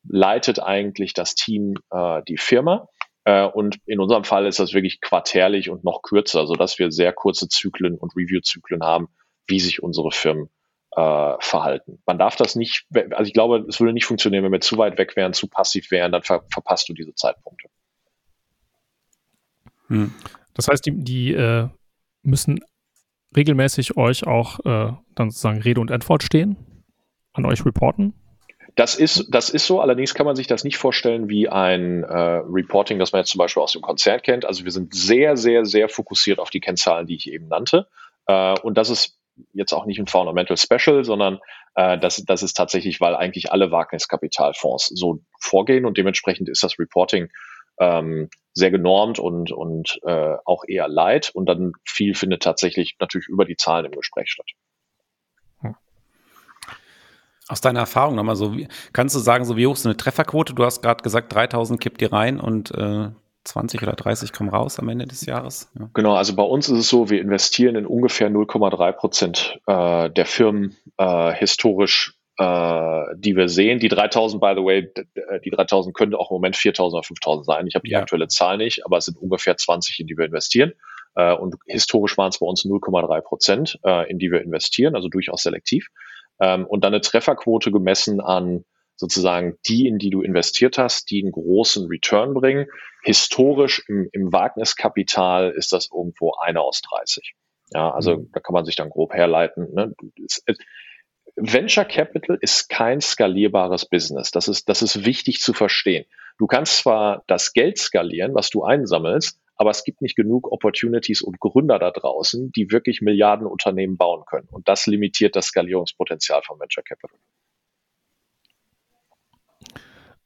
[0.10, 2.88] leitet eigentlich das Team äh, die Firma.
[3.26, 7.14] Äh, und in unserem Fall ist das wirklich quartärlich und noch kürzer, sodass wir sehr
[7.14, 9.08] kurze Zyklen und Review-Zyklen haben,
[9.48, 10.50] wie sich unsere Firmen
[10.96, 12.02] äh, verhalten.
[12.06, 14.98] Man darf das nicht, also ich glaube, es würde nicht funktionieren, wenn wir zu weit
[14.98, 17.68] weg wären, zu passiv wären, dann ver verpasst du diese Zeitpunkte.
[19.88, 20.14] Hm.
[20.54, 21.68] Das heißt, die, die äh,
[22.24, 22.60] müssen
[23.36, 26.58] regelmäßig euch auch äh, dann sozusagen Rede und Antwort stehen,
[27.34, 28.14] an euch reporten?
[28.76, 32.42] Das ist, das ist so, allerdings kann man sich das nicht vorstellen wie ein äh,
[32.48, 34.46] Reporting, das man jetzt zum Beispiel aus dem Konzern kennt.
[34.46, 37.88] Also wir sind sehr, sehr, sehr fokussiert auf die Kennzahlen, die ich eben nannte.
[38.28, 39.18] Äh, und das ist
[39.54, 41.40] jetzt auch nicht ein Fundamental Special, sondern
[41.74, 46.78] äh, das, das ist tatsächlich, weil eigentlich alle Wagniskapitalfonds so vorgehen und dementsprechend ist das
[46.78, 47.30] Reporting
[47.80, 51.30] ähm, sehr genormt und, und äh, auch eher light.
[51.34, 54.48] Und dann viel findet tatsächlich natürlich über die Zahlen im Gespräch statt.
[55.62, 55.76] Hm.
[57.48, 58.56] Aus deiner Erfahrung nochmal so,
[58.94, 60.54] kannst du sagen, so wie hoch ist eine Trefferquote?
[60.54, 63.10] Du hast gerade gesagt, 3000 kippt ihr rein und äh,
[63.48, 65.72] 20 oder 30 kommen raus am Ende des Jahres.
[65.80, 65.90] Ja.
[65.94, 70.26] Genau, also bei uns ist es so, wir investieren in ungefähr 0,3 Prozent äh, der
[70.26, 73.80] Firmen äh, historisch äh, die wir sehen.
[73.80, 77.46] Die 3000, by the way, äh, die 3000 können auch im Moment 4000 oder 5000
[77.46, 77.68] sein.
[77.68, 78.00] Ich habe die ja.
[78.00, 80.74] aktuelle Zahl nicht, aber es sind ungefähr 20, in die wir investieren.
[81.16, 85.10] Äh, und historisch waren es bei uns 0,3 Prozent, äh, in die wir investieren, also
[85.10, 85.88] durchaus selektiv.
[86.40, 88.64] Ähm, und dann eine Trefferquote gemessen an
[88.96, 92.68] sozusagen die, in die du investiert hast, die einen großen Return bringen.
[93.04, 97.34] Historisch im, im Wagniskapital ist das irgendwo eine aus 30.
[97.74, 98.30] Ja, also mhm.
[98.34, 99.74] da kann man sich dann grob herleiten.
[99.74, 99.94] Ne?
[100.24, 100.44] Es,
[101.38, 104.32] Venture Capital ist kein skalierbares Business.
[104.32, 106.06] Das ist, das ist wichtig zu verstehen.
[106.40, 111.22] Du kannst zwar das Geld skalieren, was du einsammelst, aber es gibt nicht genug Opportunities
[111.22, 114.48] und Gründer da draußen, die wirklich Milliardenunternehmen bauen können.
[114.50, 117.20] Und das limitiert das Skalierungspotenzial von Venture Capital.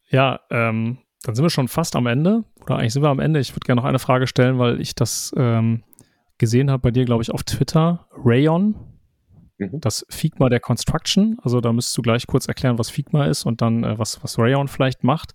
[0.10, 2.44] Ja, ähm, dann sind wir schon fast am Ende.
[2.62, 3.40] Oder eigentlich sind wir am Ende.
[3.40, 5.84] Ich würde gerne noch eine Frage stellen, weil ich das ähm,
[6.38, 8.08] gesehen habe bei dir, glaube ich, auf Twitter.
[8.12, 8.76] Rayon,
[9.62, 9.80] Mhm.
[9.80, 13.62] Das Figma der Construction, also da müsstest du gleich kurz erklären, was Figma ist und
[13.62, 15.34] dann äh, was, was Rayon vielleicht macht.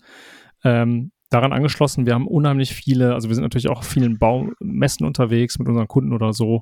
[0.64, 5.58] Ähm, daran angeschlossen, wir haben unheimlich viele, also wir sind natürlich auch vielen Baumessen unterwegs
[5.58, 6.60] mit unseren Kunden oder so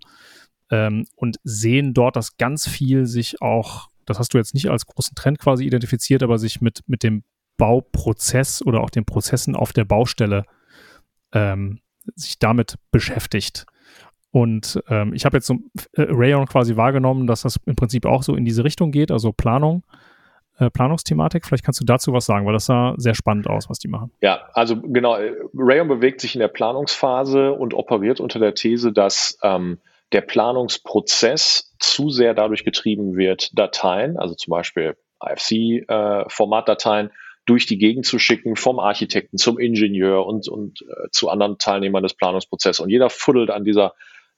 [0.71, 4.87] ähm, und sehen dort, dass ganz viel sich auch, das hast du jetzt nicht als
[4.87, 7.25] großen Trend quasi identifiziert, aber sich mit, mit dem
[7.57, 10.45] Bauprozess oder auch den Prozessen auf der Baustelle
[11.33, 11.81] ähm,
[12.15, 13.67] sich damit beschäftigt.
[14.35, 15.55] Und ähm, ich habe jetzt so
[15.93, 19.31] äh, Rayon quasi wahrgenommen, dass das im Prinzip auch so in diese Richtung geht, also
[19.31, 19.85] Planung,
[20.59, 21.47] äh, Planungsthematik.
[21.47, 24.11] Vielleicht kannst du dazu was sagen, weil das sah sehr spannend aus, was die machen.
[24.23, 25.17] Ja, also genau,
[25.55, 29.79] Rayon bewegt sich in der Planungsphase und operiert unter der These, dass ähm,
[30.11, 37.11] der Planungsprozess zu sehr dadurch getrieben wird, Dateien, also zum Beispiel IFC-Formatdateien, äh,
[37.47, 42.03] durch die Gegend zu schicken, vom Architekten zum Ingenieur und, und äh, zu anderen Teilnehmern
[42.03, 42.81] des Planungsprozesses.
[42.81, 43.95] Und jeder fuddelt an dieser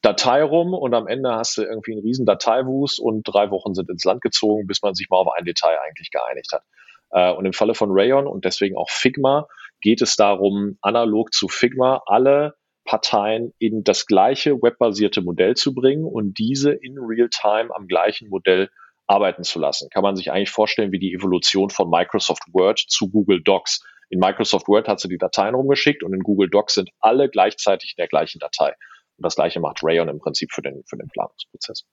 [0.07, 3.91] Datei rum und am Ende hast du irgendwie einen riesen Dateiwust und drei Wochen sind
[3.91, 6.63] ins Land gezogen, bis man sich mal auf ein Detail eigentlich geeinigt hat.
[7.11, 9.49] Äh, und im Falle von Rayon und deswegen auch Figma
[9.81, 12.55] geht es darum, analog zu Figma alle
[12.85, 18.71] Parteien in das gleiche webbasierte Modell zu bringen und diese in Real-Time am gleichen Modell
[19.09, 19.89] arbeiten zu lassen.
[19.91, 23.85] Kann man sich eigentlich vorstellen wie die Evolution von Microsoft Word zu Google Docs.
[24.09, 27.95] In Microsoft Word hat sie die Dateien rumgeschickt und in Google Docs sind alle gleichzeitig
[27.97, 28.73] in der gleichen Datei.
[29.17, 31.85] Und das gleiche macht Rayon im Prinzip für den, für den Planungsprozess.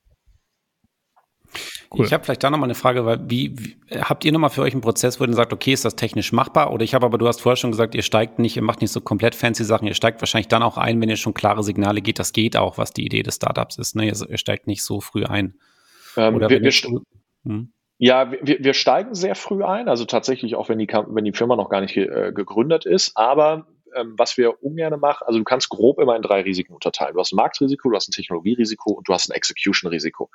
[1.91, 2.05] Cool.
[2.05, 4.73] Ich habe vielleicht da nochmal eine Frage, weil wie, wie habt ihr nochmal für euch
[4.73, 6.73] einen Prozess, wo ihr sagt, okay, ist das technisch machbar?
[6.73, 8.91] Oder ich habe aber, du hast vorher schon gesagt, ihr steigt nicht, ihr macht nicht
[8.91, 12.01] so komplett fancy Sachen, ihr steigt wahrscheinlich dann auch ein, wenn ihr schon klare Signale
[12.01, 13.95] geht, das geht auch, was die Idee des Startups ist.
[13.95, 14.07] Ne?
[14.07, 15.53] Ihr, ihr steigt nicht so früh ein.
[16.17, 16.71] Ähm, Oder wir, wir,
[17.43, 17.71] hm?
[17.99, 21.55] Ja, wir, wir steigen sehr früh ein, also tatsächlich auch wenn die, wenn die Firma
[21.55, 25.69] noch gar nicht äh, gegründet ist, aber ähm, was wir ungern machen, also du kannst
[25.69, 27.13] grob immer in drei Risiken unterteilen.
[27.13, 30.29] Du hast ein Marktrisiko, du hast ein Technologierisiko und du hast ein Execution-Risiko.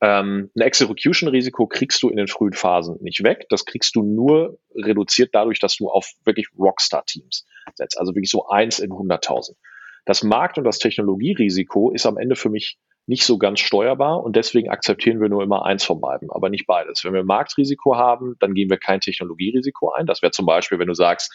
[0.00, 3.46] Ähm, ein Execution-Risiko kriegst du in den frühen Phasen nicht weg.
[3.48, 7.98] Das kriegst du nur reduziert dadurch, dass du auf wirklich Rockstar-Teams setzt.
[7.98, 9.54] Also wirklich so eins in 100.000.
[10.04, 14.34] Das Markt- und das Technologierisiko ist am Ende für mich nicht so ganz steuerbar und
[14.34, 17.04] deswegen akzeptieren wir nur immer eins von beiden, aber nicht beides.
[17.04, 20.06] Wenn wir Marktrisiko haben, dann gehen wir kein Technologierisiko ein.
[20.06, 21.32] Das wäre zum Beispiel, wenn du sagst,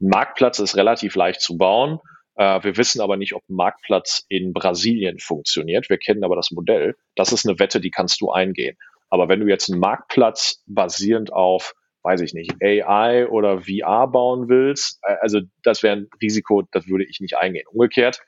[0.00, 2.00] ein Marktplatz ist relativ leicht zu bauen.
[2.36, 5.90] Äh, wir wissen aber nicht, ob ein Marktplatz in Brasilien funktioniert.
[5.90, 6.96] Wir kennen aber das Modell.
[7.16, 8.76] Das ist eine Wette, die kannst du eingehen.
[9.10, 14.48] Aber wenn du jetzt einen Marktplatz basierend auf, weiß ich nicht, AI oder VR bauen
[14.48, 17.66] willst, äh, also das wäre ein Risiko, das würde ich nicht eingehen.
[17.70, 18.20] Umgekehrt,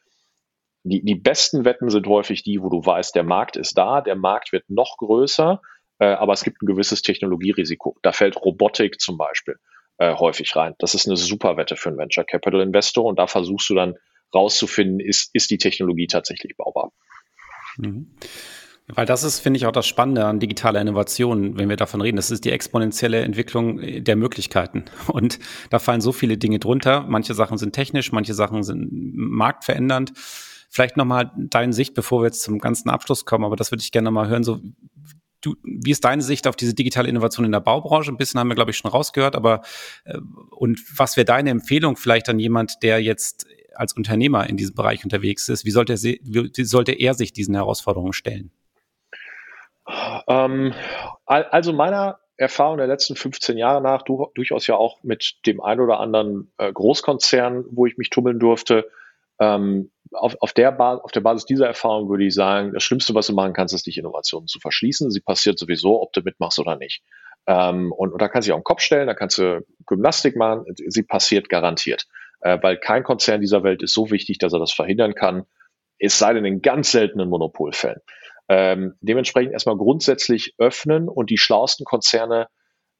[0.84, 4.16] die, die besten Wetten sind häufig die, wo du weißt, der Markt ist da, der
[4.16, 5.62] Markt wird noch größer,
[6.00, 7.96] äh, aber es gibt ein gewisses Technologierisiko.
[8.02, 9.56] Da fällt Robotik zum Beispiel
[9.98, 10.74] äh, häufig rein.
[10.78, 13.94] Das ist eine super Wette für einen Venture Capital Investor und da versuchst du dann
[14.34, 16.92] rauszufinden, ist, ist die Technologie tatsächlich baubar.
[17.76, 18.10] Mhm.
[18.88, 22.16] Weil das ist, finde ich, auch das Spannende an digitaler Innovation, wenn wir davon reden.
[22.16, 24.84] Das ist die exponentielle Entwicklung der Möglichkeiten.
[25.06, 25.38] Und
[25.70, 27.02] da fallen so viele Dinge drunter.
[27.08, 30.12] Manche Sachen sind technisch, manche Sachen sind marktverändernd.
[30.68, 33.92] Vielleicht nochmal deine Sicht, bevor wir jetzt zum ganzen Abschluss kommen, aber das würde ich
[33.92, 34.42] gerne nochmal hören.
[34.42, 34.58] So,
[35.42, 38.10] du, wie ist deine Sicht auf diese digitale Innovation in der Baubranche?
[38.10, 39.60] Ein bisschen haben wir, glaube ich, schon rausgehört, aber
[40.04, 40.18] äh,
[40.50, 45.04] und was wäre deine Empfehlung vielleicht an jemand, der jetzt als Unternehmer in diesem Bereich
[45.04, 45.64] unterwegs ist?
[45.64, 48.50] Wie sollte er, wie sollte er sich diesen Herausforderungen stellen?
[50.28, 50.74] Ähm,
[51.26, 55.80] also meiner Erfahrung der letzten 15 Jahre nach, du, durchaus ja auch mit dem ein
[55.80, 58.90] oder anderen äh, Großkonzern, wo ich mich tummeln durfte,
[59.42, 63.26] ähm, auf, auf, der auf der Basis dieser Erfahrung würde ich sagen, das Schlimmste, was
[63.26, 65.10] du machen kannst, ist dich Innovationen zu verschließen.
[65.10, 67.02] Sie passiert sowieso, ob du mitmachst oder nicht.
[67.46, 70.36] Ähm, und, und da kannst du dich auf den Kopf stellen, da kannst du Gymnastik
[70.36, 72.06] machen, sie passiert garantiert.
[72.40, 75.44] Äh, weil kein Konzern dieser Welt ist so wichtig, dass er das verhindern kann,
[75.98, 78.00] es sei denn in ganz seltenen Monopolfällen.
[78.48, 82.48] Ähm, dementsprechend erstmal grundsätzlich öffnen und die schlauesten Konzerne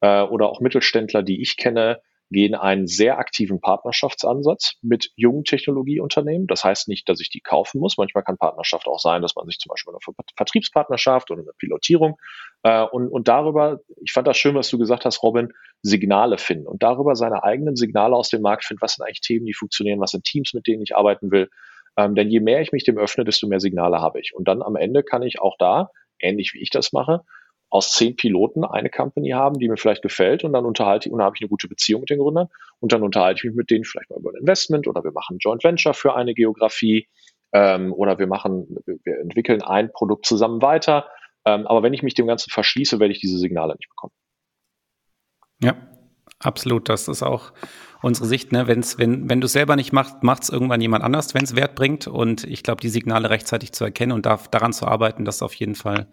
[0.01, 2.01] äh, oder auch Mittelständler, die ich kenne,
[2.33, 6.47] gehen einen sehr aktiven Partnerschaftsansatz mit jungen Technologieunternehmen.
[6.47, 7.99] Das heißt nicht, dass ich die kaufen muss.
[7.99, 12.17] Manchmal kann Partnerschaft auch sein, dass man sich zum Beispiel eine Vertriebspartnerschaft oder eine Pilotierung
[12.63, 15.53] äh, und, und darüber, ich fand das schön, was du gesagt hast, Robin,
[15.83, 18.83] Signale finden und darüber seine eigenen Signale aus dem Markt finden.
[18.83, 20.01] Was sind eigentlich Themen, die funktionieren?
[20.01, 21.49] Was sind Teams, mit denen ich arbeiten will?
[21.97, 24.35] Ähm, denn je mehr ich mich dem öffne, desto mehr Signale habe ich.
[24.35, 27.23] Und dann am Ende kann ich auch da, ähnlich wie ich das mache,
[27.73, 31.19] aus zehn Piloten eine Company haben, die mir vielleicht gefällt und dann unterhalte ich, und
[31.19, 32.49] dann habe ich eine gute Beziehung mit den Gründern
[32.81, 35.39] und dann unterhalte ich mich mit denen vielleicht mal über ein Investment oder wir machen
[35.41, 37.09] Joint Venture für eine Geografie
[37.55, 41.09] ähm, oder wir machen, wir entwickeln ein Produkt zusammen weiter.
[41.47, 44.13] Ähm, aber wenn ich mich dem Ganzen verschließe, werde ich diese Signale nicht bekommen.
[45.63, 45.75] Ja,
[46.41, 46.91] absolut.
[46.91, 47.55] Das ist auch
[48.03, 48.53] unsere Sicht.
[48.53, 48.67] Ne?
[48.67, 51.57] Wenn's, wenn wenn du es selber nicht machst, macht es irgendwann jemand anders, wenn es
[51.57, 52.07] Wert bringt.
[52.07, 55.43] Und ich glaube, die Signale rechtzeitig zu erkennen und da, daran zu arbeiten, das ist
[55.43, 56.09] auf jeden Fall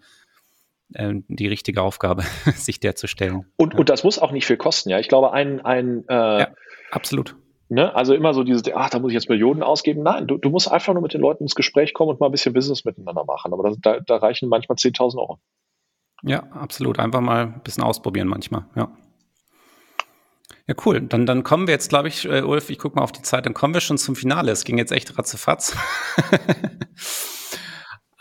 [0.92, 2.22] die richtige Aufgabe,
[2.54, 3.46] sich der zu stellen.
[3.56, 3.78] Und, ja.
[3.78, 4.98] und das muss auch nicht viel kosten, ja.
[4.98, 6.48] Ich glaube, ein, ein äh, ja,
[6.90, 7.36] absolut.
[7.68, 7.94] Ne?
[7.94, 10.02] Also immer so dieses, ach, da muss ich jetzt Millionen ausgeben.
[10.02, 12.32] Nein, du, du musst einfach nur mit den Leuten ins Gespräch kommen und mal ein
[12.32, 13.52] bisschen Business miteinander machen.
[13.52, 15.38] Aber das, da, da reichen manchmal 10.000 Euro.
[16.22, 16.98] Ja, absolut.
[16.98, 18.90] Einfach mal ein bisschen ausprobieren manchmal, ja.
[20.66, 21.00] Ja, cool.
[21.00, 23.46] Dann, dann kommen wir jetzt, glaube ich, äh, Ulf, ich gucke mal auf die Zeit,
[23.46, 24.52] dann kommen wir schon zum Finale.
[24.52, 25.76] Es ging jetzt echt ratzefatz.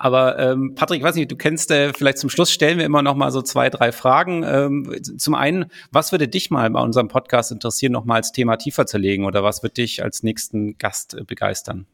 [0.01, 3.15] Aber ähm, Patrick, weiß nicht, du kennst, äh, vielleicht zum Schluss stellen wir immer noch
[3.15, 4.43] mal so zwei, drei Fragen.
[4.47, 8.55] Ähm, zum einen, was würde dich mal bei unserem Podcast interessieren, noch mal als Thema
[8.55, 11.85] tiefer zu legen oder was wird dich als nächsten Gast äh, begeistern?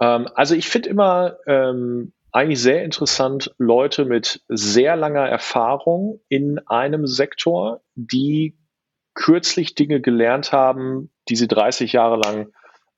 [0.00, 6.58] Ähm, also ich finde immer ähm, eigentlich sehr interessant Leute mit sehr langer Erfahrung in
[6.66, 8.58] einem Sektor, die
[9.14, 12.48] kürzlich Dinge gelernt haben, die sie 30 Jahre lang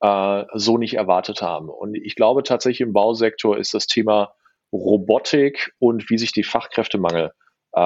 [0.00, 1.68] äh, so nicht erwartet haben.
[1.68, 4.34] Und ich glaube tatsächlich im Bausektor ist das Thema
[4.72, 7.32] Robotik und wie sich die Fachkräftemangel
[7.72, 7.80] äh,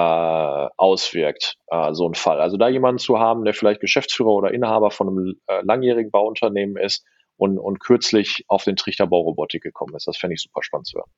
[0.77, 2.41] auswirkt, äh, so ein Fall.
[2.41, 6.77] Also da jemanden zu haben, der vielleicht Geschäftsführer oder Inhaber von einem äh, langjährigen Bauunternehmen
[6.77, 7.05] ist
[7.37, 10.97] und, und kürzlich auf den Trichter Baurobotik gekommen ist, das fände ich super spannend zu
[10.97, 11.11] hören.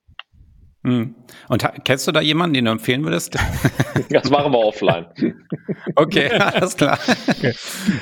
[0.84, 1.16] Hm.
[1.50, 3.38] Und kennst du da jemanden, den du empfehlen würdest?
[4.10, 5.08] Das machen wir offline.
[5.95, 7.00] okay, alles klar.
[7.28, 7.54] Okay.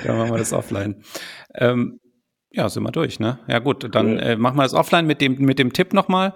[0.03, 1.03] Dann machen wir das offline.
[1.55, 1.99] Ähm,
[2.55, 3.37] ja, sind wir durch, ne?
[3.47, 6.33] Ja gut, dann äh, machen wir das offline mit dem, mit dem Tipp nochmal.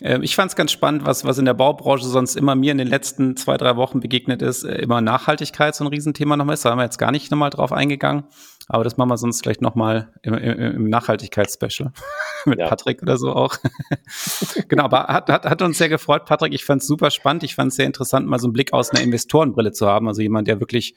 [0.00, 2.78] Äh, ich fand es ganz spannend, was, was in der Baubranche sonst immer mir in
[2.78, 6.64] den letzten zwei, drei Wochen begegnet ist, äh, immer Nachhaltigkeit so ein Riesenthema nochmal ist.
[6.64, 8.24] Da haben wir jetzt gar nicht nochmal drauf eingegangen.
[8.72, 11.92] Aber das machen wir sonst vielleicht nochmal im, im, im Nachhaltigkeitsspecial
[12.46, 12.68] mit ja.
[12.68, 13.56] Patrick oder so auch.
[14.68, 16.54] genau, aber hat, hat, hat uns sehr gefreut, Patrick.
[16.54, 17.42] Ich fand es super spannend.
[17.42, 20.06] Ich fand es sehr interessant, mal so einen Blick aus einer Investorenbrille zu haben.
[20.06, 20.94] Also jemand, der wirklich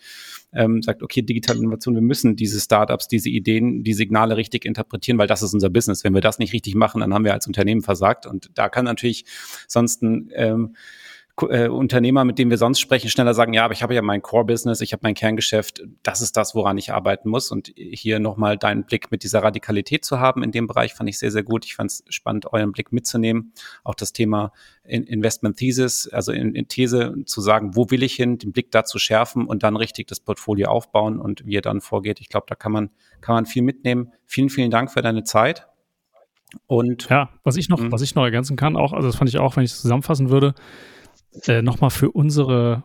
[0.54, 5.18] ähm, sagt, okay, digitale Innovation, wir müssen diese Startups, diese Ideen, die Signale richtig interpretieren,
[5.18, 6.04] weil das ist unser Business.
[6.04, 8.28] Wenn wir das nicht richtig machen, dann haben wir als Unternehmen versagt.
[8.28, 9.26] Und da kann natürlich
[9.68, 10.76] sonst ein ähm,
[11.42, 14.22] äh, Unternehmer, mit dem wir sonst sprechen, schneller sagen, ja, aber ich habe ja mein
[14.22, 17.52] Core-Business, ich habe mein Kerngeschäft, das ist das, woran ich arbeiten muss.
[17.52, 21.18] Und hier nochmal deinen Blick mit dieser Radikalität zu haben in dem Bereich, fand ich
[21.18, 21.66] sehr, sehr gut.
[21.66, 23.54] Ich fand es spannend, euren Blick mitzunehmen.
[23.84, 24.52] Auch das Thema
[24.84, 29.00] Investment Thesis, also in, in These zu sagen, wo will ich hin, den Blick dazu
[29.00, 32.20] schärfen und dann richtig das Portfolio aufbauen und wie er dann vorgeht.
[32.22, 32.90] Ich glaube, da kann man,
[33.22, 34.12] kann man viel mitnehmen.
[34.26, 35.68] Vielen, vielen Dank für deine Zeit.
[36.68, 37.92] Und ja, was ich noch, hm.
[37.92, 40.30] was ich noch ergänzen kann, auch, also das fand ich auch, wenn ich es zusammenfassen
[40.30, 40.54] würde,
[41.48, 42.84] äh, nochmal für unsere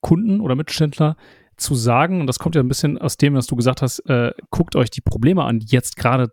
[0.00, 1.16] Kunden oder Mittelständler
[1.56, 4.32] zu sagen, und das kommt ja ein bisschen aus dem, was du gesagt hast, äh,
[4.50, 6.32] guckt euch die Probleme an, die jetzt gerade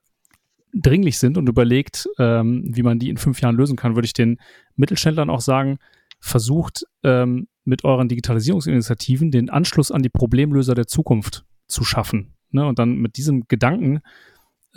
[0.74, 4.14] dringlich sind und überlegt, ähm, wie man die in fünf Jahren lösen kann, würde ich
[4.14, 4.38] den
[4.76, 5.80] Mittelständlern auch sagen,
[6.20, 12.34] versucht ähm, mit euren Digitalisierungsinitiativen den Anschluss an die Problemlöser der Zukunft zu schaffen.
[12.52, 12.66] Ne?
[12.66, 14.00] Und dann mit diesem Gedanken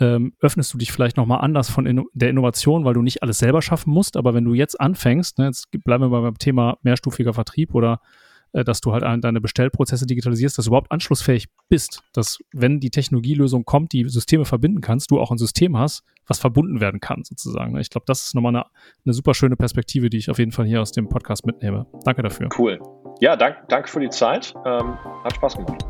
[0.01, 3.39] ähm, öffnest du dich vielleicht nochmal anders von Inno der Innovation, weil du nicht alles
[3.39, 4.17] selber schaffen musst.
[4.17, 8.01] Aber wenn du jetzt anfängst, ne, jetzt bleiben wir beim Thema mehrstufiger Vertrieb oder
[8.53, 12.89] äh, dass du halt deine Bestellprozesse digitalisierst, dass du überhaupt anschlussfähig bist, dass wenn die
[12.89, 17.23] Technologielösung kommt, die Systeme verbinden kannst, du auch ein System hast, was verbunden werden kann
[17.23, 17.73] sozusagen.
[17.73, 17.81] Ne?
[17.81, 18.65] Ich glaube, das ist nochmal eine,
[19.05, 21.85] eine super schöne Perspektive, die ich auf jeden Fall hier aus dem Podcast mitnehme.
[22.03, 22.49] Danke dafür.
[22.57, 22.79] Cool.
[23.19, 24.53] Ja, danke dank für die Zeit.
[24.65, 25.85] Ähm, hat Spaß gemacht.